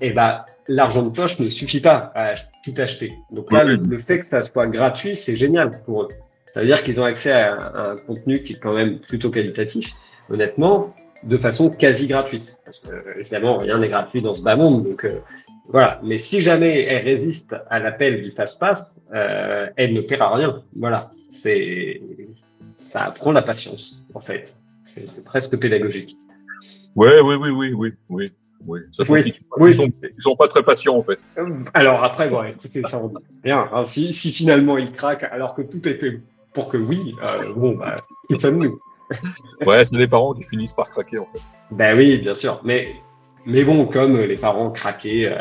Et 0.00 0.08
eh 0.08 0.10
bah, 0.10 0.46
l'argent 0.68 1.02
de 1.02 1.10
poche 1.10 1.38
ne 1.38 1.48
suffit 1.48 1.80
pas 1.80 2.12
à 2.14 2.34
tout 2.64 2.74
acheter. 2.76 3.12
Donc 3.30 3.50
là, 3.52 3.64
le, 3.64 3.98
fait 3.98 4.20
que 4.20 4.26
ça 4.26 4.42
soit 4.42 4.66
gratuit, 4.66 5.16
c'est 5.16 5.34
génial 5.34 5.82
pour 5.82 6.04
eux. 6.04 6.08
Ça 6.54 6.60
veut 6.60 6.66
dire 6.66 6.82
qu'ils 6.82 7.00
ont 7.00 7.04
accès 7.04 7.32
à 7.32 7.72
un, 7.74 7.96
contenu 7.96 8.42
qui 8.42 8.54
est 8.54 8.58
quand 8.58 8.74
même 8.74 8.98
plutôt 8.98 9.30
qualitatif, 9.30 9.92
honnêtement, 10.28 10.94
de 11.22 11.36
façon 11.36 11.70
quasi 11.70 12.06
gratuite. 12.06 12.56
Parce 12.64 12.78
que, 12.80 13.20
évidemment, 13.20 13.58
rien 13.58 13.78
n'est 13.78 13.88
gratuit 13.88 14.22
dans 14.22 14.34
ce 14.34 14.42
bas 14.42 14.56
monde. 14.56 14.84
Donc, 14.84 15.04
euh, 15.04 15.20
voilà. 15.68 16.00
Mais 16.02 16.18
si 16.18 16.42
jamais 16.42 16.82
elle 16.82 17.04
résiste 17.04 17.54
à 17.68 17.78
l'appel 17.78 18.22
du 18.22 18.30
fast-pass, 18.32 18.92
euh, 19.14 19.66
elle 19.76 19.92
ne 19.92 20.00
paiera 20.00 20.34
rien. 20.34 20.62
Voilà. 20.76 21.10
C'est, 21.32 22.00
ça 22.92 23.04
apprend 23.04 23.32
la 23.32 23.42
patience, 23.42 24.02
en 24.14 24.20
fait. 24.20 24.56
C'est 24.94 25.24
presque 25.24 25.56
pédagogique. 25.56 26.16
Ouais, 26.96 27.20
oui, 27.20 27.36
oui, 27.36 27.50
oui, 27.50 27.72
oui, 27.72 27.92
oui. 28.08 28.32
Oui, 28.66 28.80
ils, 28.90 29.74
sont, 29.74 29.90
sont, 30.18 30.36
pas 30.36 30.48
très 30.48 30.62
patients 30.62 30.96
en 30.96 31.02
fait. 31.02 31.18
Alors 31.72 32.04
après, 32.04 32.28
bon, 32.28 32.42
écoutez, 32.44 32.82
ça 32.88 33.00
bien. 33.42 33.68
Hein, 33.72 33.84
si, 33.84 34.12
si, 34.12 34.32
finalement 34.32 34.76
ils 34.76 34.92
craquent 34.92 35.26
alors 35.30 35.54
que 35.54 35.62
tout 35.62 35.86
est 35.88 35.94
fait 35.94 36.20
pour 36.52 36.68
que 36.68 36.76
oui, 36.76 37.14
euh, 37.22 37.52
bon, 37.54 37.76
bah, 37.76 37.96
qui 38.28 38.38
sommes-nous 38.38 38.78
Ouais, 39.66 39.84
c'est 39.84 39.96
les 39.96 40.08
parents 40.08 40.34
qui 40.34 40.44
finissent 40.44 40.74
par 40.74 40.88
craquer 40.90 41.18
en 41.18 41.26
fait. 41.26 41.40
Ben 41.70 41.96
oui, 41.96 42.18
bien 42.18 42.34
sûr. 42.34 42.60
Mais, 42.64 42.94
mais 43.46 43.64
bon, 43.64 43.86
comme 43.86 44.18
les 44.18 44.36
parents 44.36 44.70
craquaient 44.70 45.26
euh, 45.26 45.38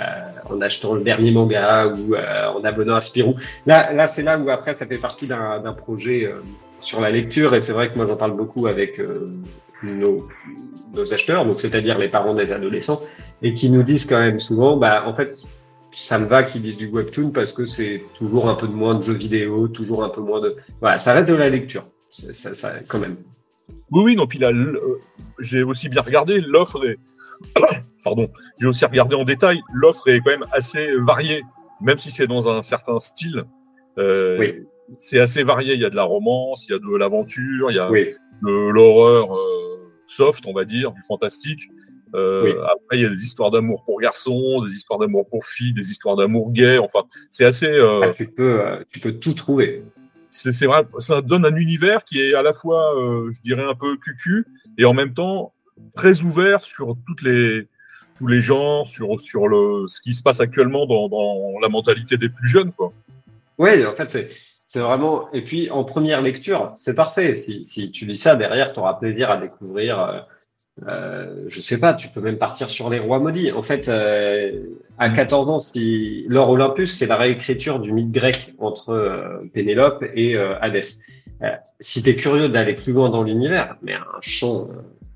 en 0.49 0.61
achetant 0.61 0.95
le 0.95 1.01
dernier 1.01 1.31
manga 1.31 1.87
ou 1.87 2.15
euh, 2.15 2.47
en 2.47 2.63
abonnant 2.63 2.95
à 2.95 3.01
Spirou, 3.01 3.35
là, 3.65 3.91
là 3.93 4.07
c'est 4.07 4.21
là 4.21 4.37
où 4.37 4.49
après 4.49 4.73
ça 4.75 4.85
fait 4.85 4.97
partie 4.97 5.27
d'un 5.27 5.73
projet 5.73 6.25
euh, 6.25 6.41
sur 6.79 7.01
la 7.01 7.11
lecture 7.11 7.55
et 7.55 7.61
c'est 7.61 7.73
vrai 7.73 7.91
que 7.91 7.97
moi 7.97 8.07
j'en 8.07 8.15
parle 8.15 8.37
beaucoup 8.37 8.67
avec 8.67 9.01
nos, 9.83 10.27
nos 10.93 11.13
acheteurs, 11.13 11.45
donc 11.45 11.59
c'est-à-dire 11.59 11.97
les 11.97 12.09
parents 12.09 12.33
des 12.33 12.51
adolescents, 12.51 13.01
et 13.41 13.53
qui 13.53 13.69
nous 13.69 13.83
disent 13.83 14.05
quand 14.05 14.19
même 14.19 14.39
souvent, 14.39 14.77
bah 14.77 15.03
en 15.05 15.13
fait, 15.13 15.37
ça 15.93 16.19
me 16.19 16.25
va 16.25 16.43
qu'ils 16.43 16.61
disent 16.61 16.77
du 16.77 16.87
webtoon 16.87 17.31
parce 17.31 17.51
que 17.51 17.65
c'est 17.65 18.03
toujours 18.17 18.49
un 18.49 18.55
peu 18.55 18.67
de 18.67 18.73
moins 18.73 18.95
de 18.95 19.03
jeux 19.03 19.13
vidéo, 19.13 19.67
toujours 19.67 20.03
un 20.03 20.09
peu 20.09 20.21
moins 20.21 20.41
de, 20.41 20.55
voilà, 20.81 20.99
ça 20.99 21.13
reste 21.13 21.27
de 21.27 21.33
la 21.33 21.49
lecture, 21.49 21.83
ça, 22.11 22.53
ça 22.53 22.73
quand 22.87 22.99
même. 22.99 23.17
Oui, 23.91 24.01
oui, 24.03 24.15
non, 24.15 24.27
puis 24.27 24.39
là, 24.39 24.51
euh, 24.51 24.99
j'ai 25.39 25.63
aussi 25.63 25.89
bien 25.89 26.01
regardé 26.01 26.41
l'offre 26.41 26.85
est, 26.85 26.97
pardon, 28.03 28.27
j'ai 28.59 28.67
aussi 28.67 28.85
regardé 28.85 29.15
en 29.15 29.23
détail, 29.23 29.61
l'offre 29.73 30.07
est 30.07 30.19
quand 30.19 30.31
même 30.31 30.45
assez 30.51 30.95
variée, 30.97 31.43
même 31.81 31.97
si 31.97 32.11
c'est 32.11 32.27
dans 32.27 32.49
un 32.49 32.61
certain 32.61 32.99
style. 32.99 33.43
Euh, 33.97 34.37
oui. 34.39 34.63
C'est 34.97 35.19
assez 35.19 35.43
varié. 35.43 35.75
Il 35.75 35.81
y 35.81 35.85
a 35.85 35.89
de 35.89 35.95
la 35.95 36.03
romance, 36.03 36.65
il 36.67 36.71
y 36.71 36.75
a 36.75 36.79
de 36.79 36.97
l'aventure, 36.97 37.69
il 37.69 37.75
y 37.75 37.79
a 37.79 37.89
de 38.41 38.69
l'horreur. 38.71 39.35
Euh, 39.35 39.69
soft, 40.09 40.45
on 40.47 40.53
va 40.53 40.65
dire, 40.65 40.91
du 40.91 41.01
fantastique. 41.01 41.69
Euh, 42.15 42.63
après, 42.63 42.97
il 42.97 43.01
y 43.01 43.05
a 43.05 43.09
des 43.09 43.23
histoires 43.23 43.51
d'amour 43.51 43.83
pour 43.85 44.01
garçons, 44.01 44.63
des 44.63 44.73
histoires 44.73 44.99
d'amour 44.99 45.27
pour 45.27 45.45
filles, 45.45 45.73
des 45.73 45.91
histoires 45.91 46.15
d'amour 46.15 46.51
gay. 46.51 46.79
Enfin, 46.79 47.03
c'est 47.29 47.45
assez. 47.45 47.67
Euh, 47.67 48.01
ah, 48.03 48.09
tu 48.09 48.27
peux, 48.27 48.61
euh, 48.61 48.83
tu 48.89 48.99
peux 48.99 49.13
tout 49.13 49.33
trouver. 49.33 49.83
C'est 50.31 50.65
vrai, 50.65 50.85
ça 50.99 51.21
donne 51.21 51.45
un 51.45 51.55
univers 51.55 52.03
qui 52.03 52.21
est 52.21 52.35
à 52.35 52.43
la 52.43 52.53
fois, 52.53 52.93
je 53.31 53.41
dirais, 53.41 53.63
un 53.63 53.73
peu 53.73 53.97
cucu 53.97 54.45
et 54.77 54.85
en 54.85 54.93
même 54.93 55.15
temps 55.15 55.53
très 55.95 56.21
ouvert 56.21 56.63
sur 56.63 56.95
toutes 57.07 57.23
les 57.23 57.67
tous 58.19 58.27
les 58.27 58.39
genres, 58.43 58.87
sur 58.87 59.19
sur 59.19 59.47
le 59.47 59.87
ce 59.87 59.99
qui 60.01 60.13
se 60.13 60.21
passe 60.21 60.39
actuellement 60.39 60.85
dans, 60.85 61.09
dans 61.09 61.57
la 61.59 61.67
mentalité 61.67 62.17
des 62.17 62.29
plus 62.29 62.47
jeunes, 62.47 62.71
quoi. 62.73 62.93
Oui, 63.57 63.83
en 63.83 63.95
fait, 63.95 64.29
c'est, 64.69 64.79
vraiment. 64.79 65.31
Et 65.33 65.43
puis, 65.43 65.69
en 65.69 65.83
première 65.83 66.21
lecture, 66.21 66.71
c'est 66.75 66.93
parfait. 66.93 67.35
Si, 67.35 67.63
si 67.63 67.91
tu 67.91 68.05
lis 68.05 68.17
ça, 68.17 68.35
derrière, 68.35 68.71
tu 68.71 68.79
auras 68.79 68.93
plaisir 68.93 69.29
à 69.29 69.37
découvrir. 69.37 69.99
Euh, 69.99 70.19
euh, 70.87 71.45
je 71.47 71.59
sais 71.59 71.77
pas, 71.77 71.93
tu 71.93 72.07
peux 72.07 72.21
même 72.21 72.37
partir 72.37 72.69
sur 72.69 72.89
les 72.89 72.99
rois 72.99 73.19
maudits. 73.19 73.51
En 73.51 73.63
fait, 73.63 73.89
euh, 73.89 74.63
à 74.97 75.09
14 75.09 75.45
mm. 75.45 75.49
ans, 75.49 75.59
si 75.59 76.25
l'or 76.27 76.49
Olympus, 76.49 76.95
c'est 76.95 77.07
la 77.07 77.17
réécriture 77.17 77.79
du 77.79 77.91
mythe 77.91 78.11
grec 78.11 78.53
entre 78.59 78.89
euh, 78.91 79.39
Pénélope 79.53 80.03
et 80.13 80.35
euh, 80.35 80.59
Hadès. 80.61 81.01
si 81.79 82.03
tu 82.03 82.09
es 82.09 82.15
curieux 82.15 82.49
d'aller 82.49 82.73
plus 82.73 82.93
loin 82.93 83.09
dans 83.09 83.23
l'univers, 83.23 83.75
mais 83.81 83.93
un 83.93 84.21
champ 84.21 84.69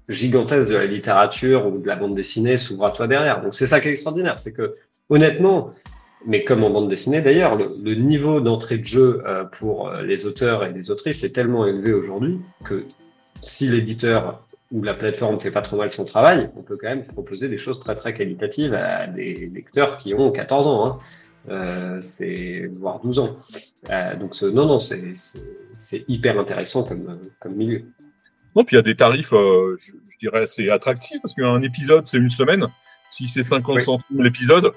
gigantesque 0.09 0.69
de 0.69 0.75
la 0.75 0.85
littérature 0.85 1.67
ou 1.67 1.79
de 1.79 1.87
la 1.87 1.95
bande 1.95 2.15
dessinée 2.15 2.57
s'ouvre 2.57 2.85
à 2.85 2.91
toi 2.91 3.07
derrière. 3.07 3.41
Donc 3.41 3.53
c'est 3.53 3.67
ça 3.67 3.79
qui 3.79 3.87
est 3.87 3.91
extraordinaire, 3.91 4.37
c'est 4.39 4.51
que 4.51 4.73
honnêtement, 5.09 5.73
mais 6.25 6.43
comme 6.43 6.63
en 6.63 6.69
bande 6.69 6.89
dessinée 6.89 7.21
d'ailleurs, 7.21 7.55
le, 7.55 7.71
le, 7.81 7.95
niveau 7.95 8.39
d'entrée 8.39 8.77
de 8.77 8.85
jeu 8.85 9.23
pour 9.53 9.91
les 9.91 10.25
auteurs 10.25 10.63
et 10.63 10.71
les 10.71 10.91
autrices 10.91 11.23
est 11.23 11.31
tellement 11.31 11.65
élevé 11.65 11.93
aujourd'hui 11.93 12.39
que 12.63 12.85
si 13.41 13.67
l'éditeur 13.67 14.43
où 14.73 14.81
la 14.81 14.95
plateforme 14.95 15.39
fait 15.39 15.51
pas 15.51 15.61
trop 15.61 15.77
mal 15.77 15.91
son 15.91 16.03
travail, 16.03 16.49
on 16.57 16.63
peut 16.63 16.77
quand 16.81 16.89
même 16.89 17.05
proposer 17.05 17.47
des 17.47 17.59
choses 17.59 17.79
très 17.79 17.95
très 17.95 18.13
qualitatives 18.13 18.73
à 18.73 19.05
des 19.05 19.51
lecteurs 19.53 19.97
qui 19.99 20.15
ont 20.15 20.31
14 20.31 20.67
ans, 20.67 20.87
hein. 20.87 20.99
euh, 21.49 22.01
c'est 22.01 22.69
voire 22.79 22.99
12 22.99 23.19
ans. 23.19 23.37
Euh, 23.91 24.15
donc 24.15 24.33
ce, 24.33 24.45
non 24.45 24.65
non, 24.65 24.79
c'est 24.79 26.05
hyper 26.07 26.39
intéressant 26.39 26.83
comme 26.83 27.19
comme 27.39 27.55
milieu. 27.55 27.83
Non, 28.55 28.63
puis 28.63 28.75
il 28.75 28.77
y 28.77 28.79
a 28.79 28.83
des 28.83 28.95
tarifs, 28.95 29.33
euh, 29.33 29.77
je, 29.79 30.17
dirais, 30.19 30.43
assez 30.43 30.69
attractifs 30.69 31.21
parce 31.21 31.35
qu'un 31.35 31.61
épisode 31.61 32.07
c'est 32.07 32.17
une 32.17 32.31
semaine. 32.31 32.65
Si 33.09 33.27
c'est 33.27 33.43
50 33.43 33.81
centimes 33.81 34.23
l'épisode, 34.23 34.71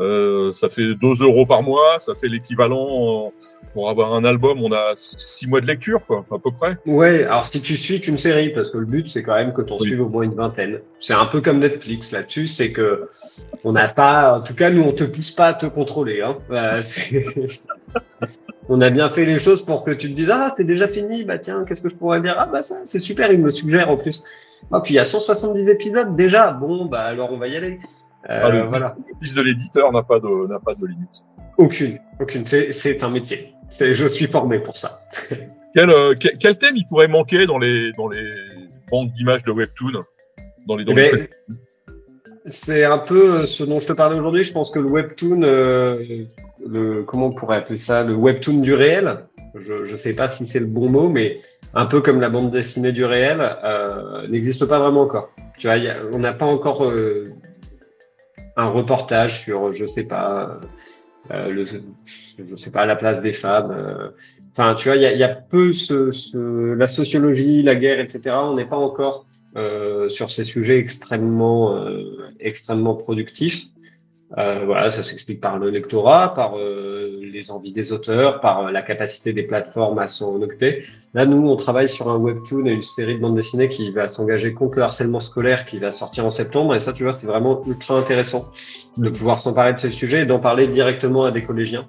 euh, 0.00 0.50
ça 0.52 0.68
fait 0.68 0.94
2 0.94 1.22
euros 1.22 1.44
par 1.44 1.62
mois, 1.62 1.98
ça 2.00 2.14
fait 2.14 2.28
l'équivalent 2.28 3.32
pour 3.72 3.88
avoir 3.88 4.14
un 4.14 4.24
album, 4.24 4.62
on 4.62 4.72
a 4.72 4.94
6 4.96 5.46
mois 5.46 5.60
de 5.60 5.66
lecture, 5.66 6.04
quoi, 6.06 6.24
à 6.30 6.38
peu 6.38 6.50
près. 6.50 6.76
Ouais, 6.86 7.24
alors 7.24 7.46
si 7.46 7.60
tu 7.60 7.76
suis 7.76 8.00
qu'une 8.00 8.18
série, 8.18 8.50
parce 8.50 8.70
que 8.70 8.78
le 8.78 8.86
but 8.86 9.06
c'est 9.06 9.22
quand 9.22 9.34
même 9.34 9.52
que 9.52 9.62
tu 9.62 9.72
en 9.72 9.78
suives 9.78 10.00
au 10.00 10.08
moins 10.08 10.22
une 10.22 10.34
vingtaine. 10.34 10.80
C'est 10.98 11.12
un 11.12 11.26
peu 11.26 11.40
comme 11.40 11.60
Netflix 11.60 12.12
là-dessus, 12.12 12.46
c'est 12.46 12.72
que 12.72 13.08
on 13.64 13.72
n'a 13.72 13.88
pas, 13.88 14.38
en 14.38 14.40
tout 14.40 14.54
cas 14.54 14.70
nous 14.70 14.82
on 14.82 14.92
te 14.92 15.04
pousse 15.04 15.30
pas 15.30 15.48
à 15.48 15.54
te 15.54 15.66
contrôler. 15.66 16.22
Hein. 16.22 16.38
Euh, 16.50 16.82
on 18.68 18.80
a 18.80 18.90
bien 18.90 19.10
fait 19.10 19.26
les 19.26 19.38
choses 19.38 19.62
pour 19.62 19.84
que 19.84 19.90
tu 19.90 20.10
te 20.10 20.16
dises 20.16 20.30
ah 20.32 20.54
c'est 20.56 20.64
déjà 20.64 20.88
fini, 20.88 21.24
bah 21.24 21.38
tiens 21.38 21.64
qu'est-ce 21.68 21.82
que 21.82 21.90
je 21.90 21.94
pourrais 21.94 22.20
dire? 22.20 22.36
Ah 22.38 22.48
bah 22.50 22.62
ça 22.62 22.76
c'est 22.84 23.00
super, 23.00 23.30
il 23.30 23.40
me 23.40 23.50
suggère 23.50 23.90
en 23.90 23.98
plus. 23.98 24.24
Ah 24.72 24.80
puis 24.80 24.94
il 24.94 24.96
y 24.96 25.00
a 25.00 25.04
170 25.04 25.68
épisodes 25.68 26.16
déjà, 26.16 26.52
bon 26.52 26.86
bah 26.86 27.02
alors 27.02 27.32
on 27.32 27.36
va 27.36 27.48
y 27.48 27.56
aller. 27.56 27.80
Euh, 28.28 28.40
ah, 28.44 28.50
le, 28.50 28.62
voilà. 28.62 28.96
fils 29.22 29.34
de 29.34 29.42
l'éditeur 29.42 29.92
n'a 29.92 30.02
pas 30.02 30.20
de 30.20 30.48
n'a 30.48 30.58
pas 30.58 30.74
de 30.74 30.86
limite. 30.86 31.24
Aucune, 31.56 31.98
aucune. 32.20 32.44
C'est 32.46 33.02
un 33.02 33.10
métier. 33.10 33.54
Je 33.78 34.06
suis 34.06 34.26
formé 34.26 34.58
pour 34.58 34.76
ça. 34.76 35.02
Euh, 35.76 36.14
quel, 36.18 36.36
quel, 36.36 36.58
thème 36.58 36.76
il 36.76 36.84
pourrait 36.84 37.06
manquer 37.06 37.46
dans 37.46 37.56
les 37.56 37.92
dans 37.92 38.08
les 38.08 38.26
banques 38.90 39.12
d'images 39.12 39.44
de 39.44 39.52
Webtoon 39.52 40.02
dans 40.66 40.74
les, 40.74 40.84
eh 40.88 40.92
ben, 40.92 41.28
C'est 42.46 42.84
un 42.84 42.98
peu 42.98 43.46
ce 43.46 43.62
dont 43.62 43.78
je 43.78 43.86
te 43.86 43.92
parlais 43.92 44.18
aujourd'hui. 44.18 44.42
Je 44.42 44.52
pense 44.52 44.72
que 44.72 44.80
le 44.80 44.88
Webtoon, 44.88 45.42
euh, 45.44 46.24
le 46.66 47.04
comment 47.04 47.26
on 47.26 47.32
pourrait 47.32 47.58
appeler 47.58 47.78
ça, 47.78 48.02
le 48.02 48.14
Webtoon 48.14 48.58
du 48.58 48.74
réel. 48.74 49.20
Je 49.54 49.92
ne 49.92 49.96
sais 49.96 50.12
pas 50.12 50.28
si 50.28 50.46
c'est 50.46 50.58
le 50.58 50.66
bon 50.66 50.88
mot, 50.88 51.08
mais 51.08 51.40
un 51.74 51.86
peu 51.86 52.00
comme 52.00 52.20
la 52.20 52.28
bande 52.28 52.50
dessinée 52.50 52.92
du 52.92 53.04
réel, 53.04 53.38
euh, 53.40 54.26
n'existe 54.28 54.64
pas 54.64 54.78
vraiment 54.78 55.02
encore. 55.02 55.30
Tu 55.58 55.66
vois, 55.66 55.76
on 56.12 56.18
n'a 56.18 56.32
pas 56.32 56.46
encore 56.46 56.84
euh, 56.84 57.32
un 58.60 58.68
reportage 58.68 59.40
sur, 59.40 59.74
je 59.74 59.86
sais 59.86 60.04
pas, 60.04 60.60
euh, 61.30 61.48
le, 61.48 61.64
je 62.38 62.56
sais 62.56 62.70
pas, 62.70 62.86
la 62.86 62.96
place 62.96 63.20
des 63.20 63.32
femmes. 63.32 63.70
Euh. 63.70 64.08
Enfin, 64.52 64.74
tu 64.74 64.88
vois, 64.88 64.96
il 64.96 65.02
y 65.02 65.06
a, 65.06 65.14
y 65.14 65.36
peu 65.48 65.72
ce, 65.72 66.10
ce, 66.10 66.72
la 66.74 66.88
sociologie, 66.88 67.62
la 67.62 67.76
guerre, 67.76 68.00
etc. 68.00 68.36
On 68.42 68.54
n'est 68.54 68.66
pas 68.66 68.76
encore 68.76 69.26
euh, 69.56 70.08
sur 70.08 70.30
ces 70.30 70.44
sujets 70.44 70.78
extrêmement, 70.78 71.76
euh, 71.76 72.04
extrêmement 72.40 72.94
productifs. 72.94 73.66
Euh, 74.38 74.62
voilà, 74.64 74.92
ça 74.92 75.02
s'explique 75.02 75.40
par 75.40 75.58
le 75.58 75.70
lectorat, 75.70 76.34
par 76.34 76.56
euh, 76.56 77.18
les 77.20 77.50
envies 77.50 77.72
des 77.72 77.90
auteurs, 77.90 78.38
par 78.38 78.66
euh, 78.66 78.70
la 78.70 78.82
capacité 78.82 79.32
des 79.32 79.42
plateformes 79.42 79.98
à 79.98 80.06
s'en 80.06 80.40
occuper. 80.40 80.84
Là, 81.14 81.26
nous, 81.26 81.48
on 81.48 81.56
travaille 81.56 81.88
sur 81.88 82.08
un 82.08 82.16
webtoon 82.16 82.64
et 82.66 82.70
une 82.70 82.82
série 82.82 83.16
de 83.16 83.20
bandes 83.20 83.34
dessinées 83.34 83.68
qui 83.68 83.90
va 83.90 84.06
s'engager 84.06 84.52
contre 84.52 84.76
le 84.76 84.84
harcèlement 84.84 85.18
scolaire, 85.18 85.64
qui 85.64 85.78
va 85.78 85.90
sortir 85.90 86.24
en 86.26 86.30
septembre. 86.30 86.76
Et 86.76 86.80
ça, 86.80 86.92
tu 86.92 87.02
vois, 87.02 87.12
c'est 87.12 87.26
vraiment 87.26 87.64
ultra 87.66 87.98
intéressant 87.98 88.44
de 88.96 89.08
pouvoir 89.08 89.40
s'emparer 89.40 89.74
de 89.74 89.80
ce 89.80 89.88
sujet 89.88 90.22
et 90.22 90.26
d'en 90.26 90.38
parler 90.38 90.68
directement 90.68 91.24
à 91.24 91.32
des 91.32 91.42
collégiens 91.42 91.86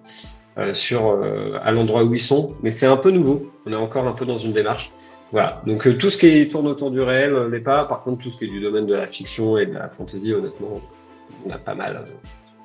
sur 0.73 1.17
à 1.63 1.71
l'endroit 1.71 2.03
où 2.03 2.13
ils 2.13 2.19
sont. 2.19 2.49
Mais 2.61 2.71
c'est 2.71 2.85
un 2.85 2.97
peu 2.97 3.09
nouveau. 3.09 3.51
On 3.65 3.71
est 3.71 3.75
encore 3.75 4.07
un 4.07 4.11
peu 4.11 4.25
dans 4.25 4.37
une 4.37 4.51
démarche. 4.51 4.91
Voilà. 5.31 5.61
Donc 5.65 5.97
tout 5.97 6.11
ce 6.11 6.17
qui 6.17 6.47
tourne 6.47 6.67
autour 6.67 6.91
du 6.91 7.01
réel 7.01 7.35
n'est 7.49 7.61
pas. 7.61 7.85
Par 7.85 8.03
contre, 8.03 8.23
tout 8.23 8.29
ce 8.29 8.37
qui 8.37 8.45
est 8.45 8.49
du 8.49 8.59
domaine 8.59 8.85
de 8.85 8.93
la 8.93 9.07
fiction 9.07 9.57
et 9.57 9.65
de 9.65 9.73
la 9.73 9.89
fantasy, 9.89 10.33
honnêtement, 10.33 10.81
on 11.45 11.49
a 11.51 11.57
pas 11.57 11.75
mal. 11.75 12.03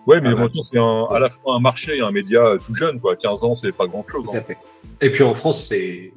Ouais, 0.06 0.20
mais 0.20 0.34
maintenant, 0.34 0.62
c'est 0.62 0.78
à 0.78 1.18
la 1.18 1.28
fois 1.28 1.56
un 1.56 1.60
marché 1.60 1.96
et 1.96 2.00
un 2.00 2.12
média 2.12 2.54
tout 2.64 2.74
jeune, 2.74 3.00
quoi. 3.00 3.16
15 3.16 3.44
ans, 3.44 3.54
c'est 3.56 3.76
pas 3.76 3.86
grand 3.86 4.06
chose. 4.06 4.26
Hein. 4.32 4.40
Et 5.00 5.10
puis 5.10 5.24
en 5.24 5.34
France, 5.34 5.66
c'est 5.66 6.12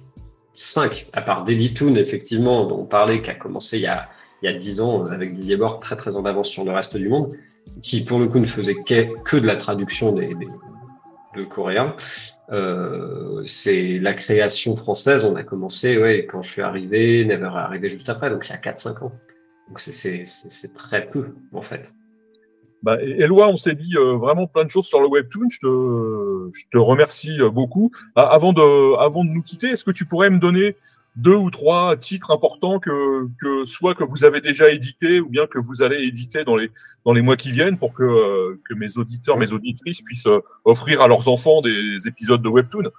5, 0.54 1.08
à 1.14 1.22
part 1.22 1.44
Daily 1.44 1.74
Toon, 1.74 1.96
effectivement, 1.96 2.66
dont 2.66 2.82
on 2.82 2.86
parlait, 2.86 3.22
qui 3.22 3.32
a 3.32 3.36
commencé 3.36 3.78
il 3.78 3.84
y 3.84 3.88
a, 3.88 4.10
il 4.44 4.52
y 4.52 4.54
a 4.54 4.58
10 4.58 4.80
ans 4.82 5.06
avec 5.06 5.34
Didier 5.36 5.58
Borg, 5.58 5.82
très 5.82 5.96
très 5.96 6.16
en 6.16 6.26
avance 6.26 6.50
sur 6.50 6.64
le 6.64 6.72
reste 6.72 6.98
du 6.98 7.10
monde, 7.10 7.34
qui 7.82 8.02
pour 8.02 8.20
le 8.20 8.28
coup 8.28 8.40
ne 8.40 8.46
faisait 8.46 8.76
que, 8.76 9.22
que 9.24 9.38
de 9.38 9.48
la 9.48 9.56
traduction 9.56 10.12
des, 10.12 10.36
des 10.36 10.48
de 11.36 11.44
coréen. 11.44 11.96
Euh, 12.52 13.44
c'est 13.46 14.00
la 14.00 14.14
création 14.14 14.76
française, 14.76 15.24
on 15.24 15.36
a 15.36 15.44
commencé, 15.44 15.98
ouais, 15.98 16.26
quand 16.26 16.42
je 16.42 16.50
suis 16.50 16.62
arrivé, 16.62 17.24
Never 17.26 17.46
est 17.46 17.58
arrivé 17.58 17.90
juste 17.90 18.10
après, 18.10 18.30
donc 18.30 18.48
il 18.48 18.50
y 18.50 18.54
a 18.54 18.58
4-5 18.58 19.04
ans. 19.04 19.12
Donc 19.68 19.80
c'est 19.80 20.74
très 20.74 21.10
peu, 21.10 21.36
en 21.54 21.62
fait. 21.62 21.94
Bah, 22.82 22.98
Eloi, 23.02 23.48
on 23.50 23.58
s'est 23.58 23.76
dit 23.76 23.96
euh, 23.98 24.16
vraiment 24.16 24.48
plein 24.48 24.64
de 24.64 24.70
choses 24.70 24.86
sur 24.86 25.02
le 25.02 25.08
webtoon. 25.08 25.50
Je 25.50 25.60
te, 25.60 26.78
remercie 26.78 27.42
euh, 27.42 27.50
beaucoup. 27.50 27.92
Ah, 28.16 28.30
avant 28.32 28.54
de, 28.54 28.98
avant 28.98 29.26
de 29.26 29.30
nous 29.30 29.42
quitter, 29.42 29.70
est-ce 29.70 29.84
que 29.84 29.92
tu 29.92 30.06
pourrais 30.06 30.30
me 30.30 30.40
donner 30.40 30.78
deux 31.16 31.36
ou 31.36 31.50
trois 31.50 31.98
titres 31.98 32.32
importants 32.32 32.80
que, 32.80 33.28
que 33.42 33.66
soit 33.66 33.96
que 33.96 34.06
vous 34.06 34.24
avez 34.24 34.40
déjà 34.40 34.70
édité 34.70 35.20
ou 35.20 35.28
bien 35.28 35.48
que 35.48 35.60
vous 35.60 35.82
allez 35.82 36.04
éditer 36.04 36.46
dans 36.46 36.56
les, 36.56 36.72
dans 37.04 37.12
les 37.12 37.22
mois 37.22 37.36
qui 37.36 37.52
viennent 37.52 37.78
pour 37.78 37.94
que, 37.94 38.04
euh, 38.04 38.62
que 38.70 38.74
mes 38.74 38.98
auditeurs, 38.98 39.38
mes 39.38 39.52
auditrices 39.52 40.02
puissent 40.02 40.28
offrir 40.64 41.02
à 41.02 41.08
leurs 41.10 41.28
enfants 41.28 41.62
des 41.62 41.98
épisodes 42.08 42.42
de 42.42 42.50
webtoon? 42.50 42.90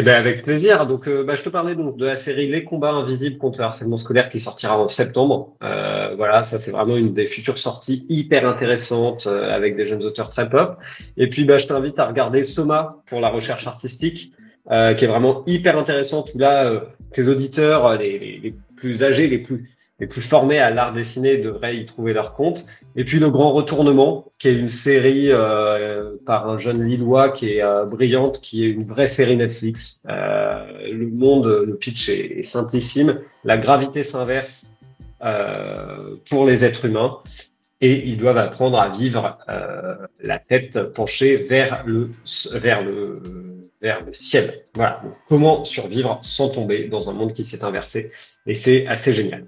Eh 0.00 0.02
ben 0.02 0.14
avec 0.14 0.44
plaisir. 0.44 0.86
Donc, 0.86 1.08
euh, 1.08 1.24
bah, 1.24 1.34
je 1.34 1.42
te 1.42 1.48
parlais 1.48 1.74
donc 1.74 1.96
de 1.96 2.06
la 2.06 2.14
série 2.14 2.46
Les 2.46 2.62
combats 2.62 2.92
invisibles 2.92 3.36
contre 3.36 3.58
le 3.58 3.64
harcèlement 3.64 3.96
scolaire 3.96 4.28
qui 4.28 4.38
sortira 4.38 4.78
en 4.78 4.86
septembre. 4.86 5.56
Euh, 5.64 6.14
voilà, 6.16 6.44
ça 6.44 6.60
c'est 6.60 6.70
vraiment 6.70 6.96
une 6.96 7.14
des 7.14 7.26
futures 7.26 7.58
sorties 7.58 8.06
hyper 8.08 8.48
intéressantes 8.48 9.26
euh, 9.26 9.50
avec 9.52 9.74
des 9.74 9.88
jeunes 9.88 10.04
auteurs 10.04 10.30
très 10.30 10.48
pop. 10.48 10.76
Et 11.16 11.28
puis, 11.28 11.44
bah, 11.44 11.58
je 11.58 11.66
t'invite 11.66 11.98
à 11.98 12.06
regarder 12.06 12.44
Soma 12.44 13.02
pour 13.06 13.20
la 13.20 13.28
recherche 13.28 13.66
artistique, 13.66 14.32
qui 14.68 15.04
est 15.04 15.08
vraiment 15.08 15.42
hyper 15.46 15.76
intéressante. 15.76 16.30
Où 16.32 16.38
là, 16.38 16.80
tes 17.12 17.26
auditeurs, 17.26 17.98
les, 17.98 18.40
les, 18.40 18.54
plus 18.76 19.02
âgés, 19.02 19.26
les 19.26 19.38
plus 19.38 19.68
les 20.00 20.06
plus 20.06 20.20
formés 20.20 20.60
à 20.60 20.70
l'art 20.70 20.92
dessiné 20.92 21.38
devraient 21.38 21.76
y 21.76 21.84
trouver 21.84 22.12
leur 22.12 22.34
compte. 22.34 22.64
Et 22.98 23.04
puis 23.04 23.20
Le 23.20 23.30
Grand 23.30 23.52
Retournement, 23.52 24.32
qui 24.40 24.48
est 24.48 24.58
une 24.58 24.68
série 24.68 25.30
euh, 25.30 26.16
par 26.26 26.48
un 26.48 26.58
jeune 26.58 26.82
Lillois 26.82 27.28
qui 27.28 27.52
est 27.52 27.62
euh, 27.62 27.84
brillante, 27.84 28.40
qui 28.40 28.64
est 28.64 28.68
une 28.68 28.84
vraie 28.84 29.06
série 29.06 29.36
Netflix. 29.36 30.00
Euh, 30.08 30.66
le 30.92 31.06
monde, 31.06 31.46
le 31.64 31.76
pitch 31.76 32.08
est, 32.08 32.42
simplissime. 32.42 33.20
La 33.44 33.56
gravité 33.56 34.02
s'inverse 34.02 34.66
euh, 35.22 36.16
pour 36.28 36.44
les 36.44 36.64
êtres 36.64 36.86
humains 36.86 37.18
et 37.80 38.04
ils 38.08 38.16
doivent 38.16 38.36
apprendre 38.36 38.80
à 38.80 38.88
vivre 38.88 39.38
euh, 39.48 39.94
la 40.20 40.40
tête 40.40 40.92
penchée 40.94 41.36
vers 41.36 41.84
le 41.86 42.10
vers 42.54 42.82
le 42.82 43.22
vers 43.80 44.04
le 44.04 44.12
ciel. 44.12 44.64
Voilà. 44.74 45.02
comment 45.28 45.62
survivre 45.62 46.18
sans 46.22 46.48
tomber 46.48 46.88
dans 46.88 47.08
un 47.08 47.12
monde 47.12 47.32
qui 47.32 47.44
s'est 47.44 47.62
inversé 47.62 48.10
et 48.44 48.54
c'est 48.54 48.88
assez 48.88 49.14
génial. 49.14 49.46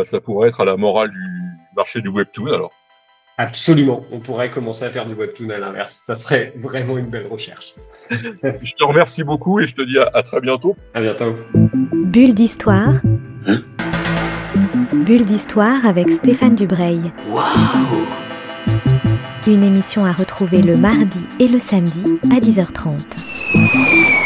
Bah, 0.00 0.06
ça 0.06 0.18
pourrait 0.18 0.48
être 0.48 0.62
à 0.62 0.64
la 0.64 0.78
morale 0.78 1.10
du 1.10 1.76
marché 1.76 2.00
du 2.00 2.08
webtoon 2.08 2.54
alors. 2.54 2.72
Absolument, 3.36 4.02
on 4.10 4.18
pourrait 4.18 4.50
commencer 4.50 4.82
à 4.86 4.90
faire 4.90 5.04
du 5.04 5.12
webtoon 5.12 5.50
à 5.50 5.58
l'inverse. 5.58 6.04
Ça 6.06 6.16
serait 6.16 6.54
vraiment 6.56 6.96
une 6.96 7.08
belle 7.08 7.26
recherche. 7.26 7.74
je 8.10 8.72
te 8.72 8.82
remercie 8.82 9.24
beaucoup 9.24 9.60
et 9.60 9.66
je 9.66 9.74
te 9.74 9.82
dis 9.82 9.98
à, 9.98 10.22
très 10.22 10.40
bientôt. 10.40 10.74
À 10.94 11.02
bientôt. 11.02 11.34
Bulle 11.92 12.32
d'histoire. 12.32 12.94
Bulle 14.94 15.26
d'histoire 15.26 15.84
avec 15.84 16.08
Stéphane 16.08 16.54
Dubreuil. 16.54 17.12
Waouh 17.28 18.06
Une 19.46 19.62
émission 19.62 20.06
à 20.06 20.12
retrouver 20.12 20.62
le 20.62 20.78
mardi 20.78 21.26
et 21.40 21.48
le 21.48 21.58
samedi 21.58 22.18
à 22.32 22.40
10h30. 22.40 24.19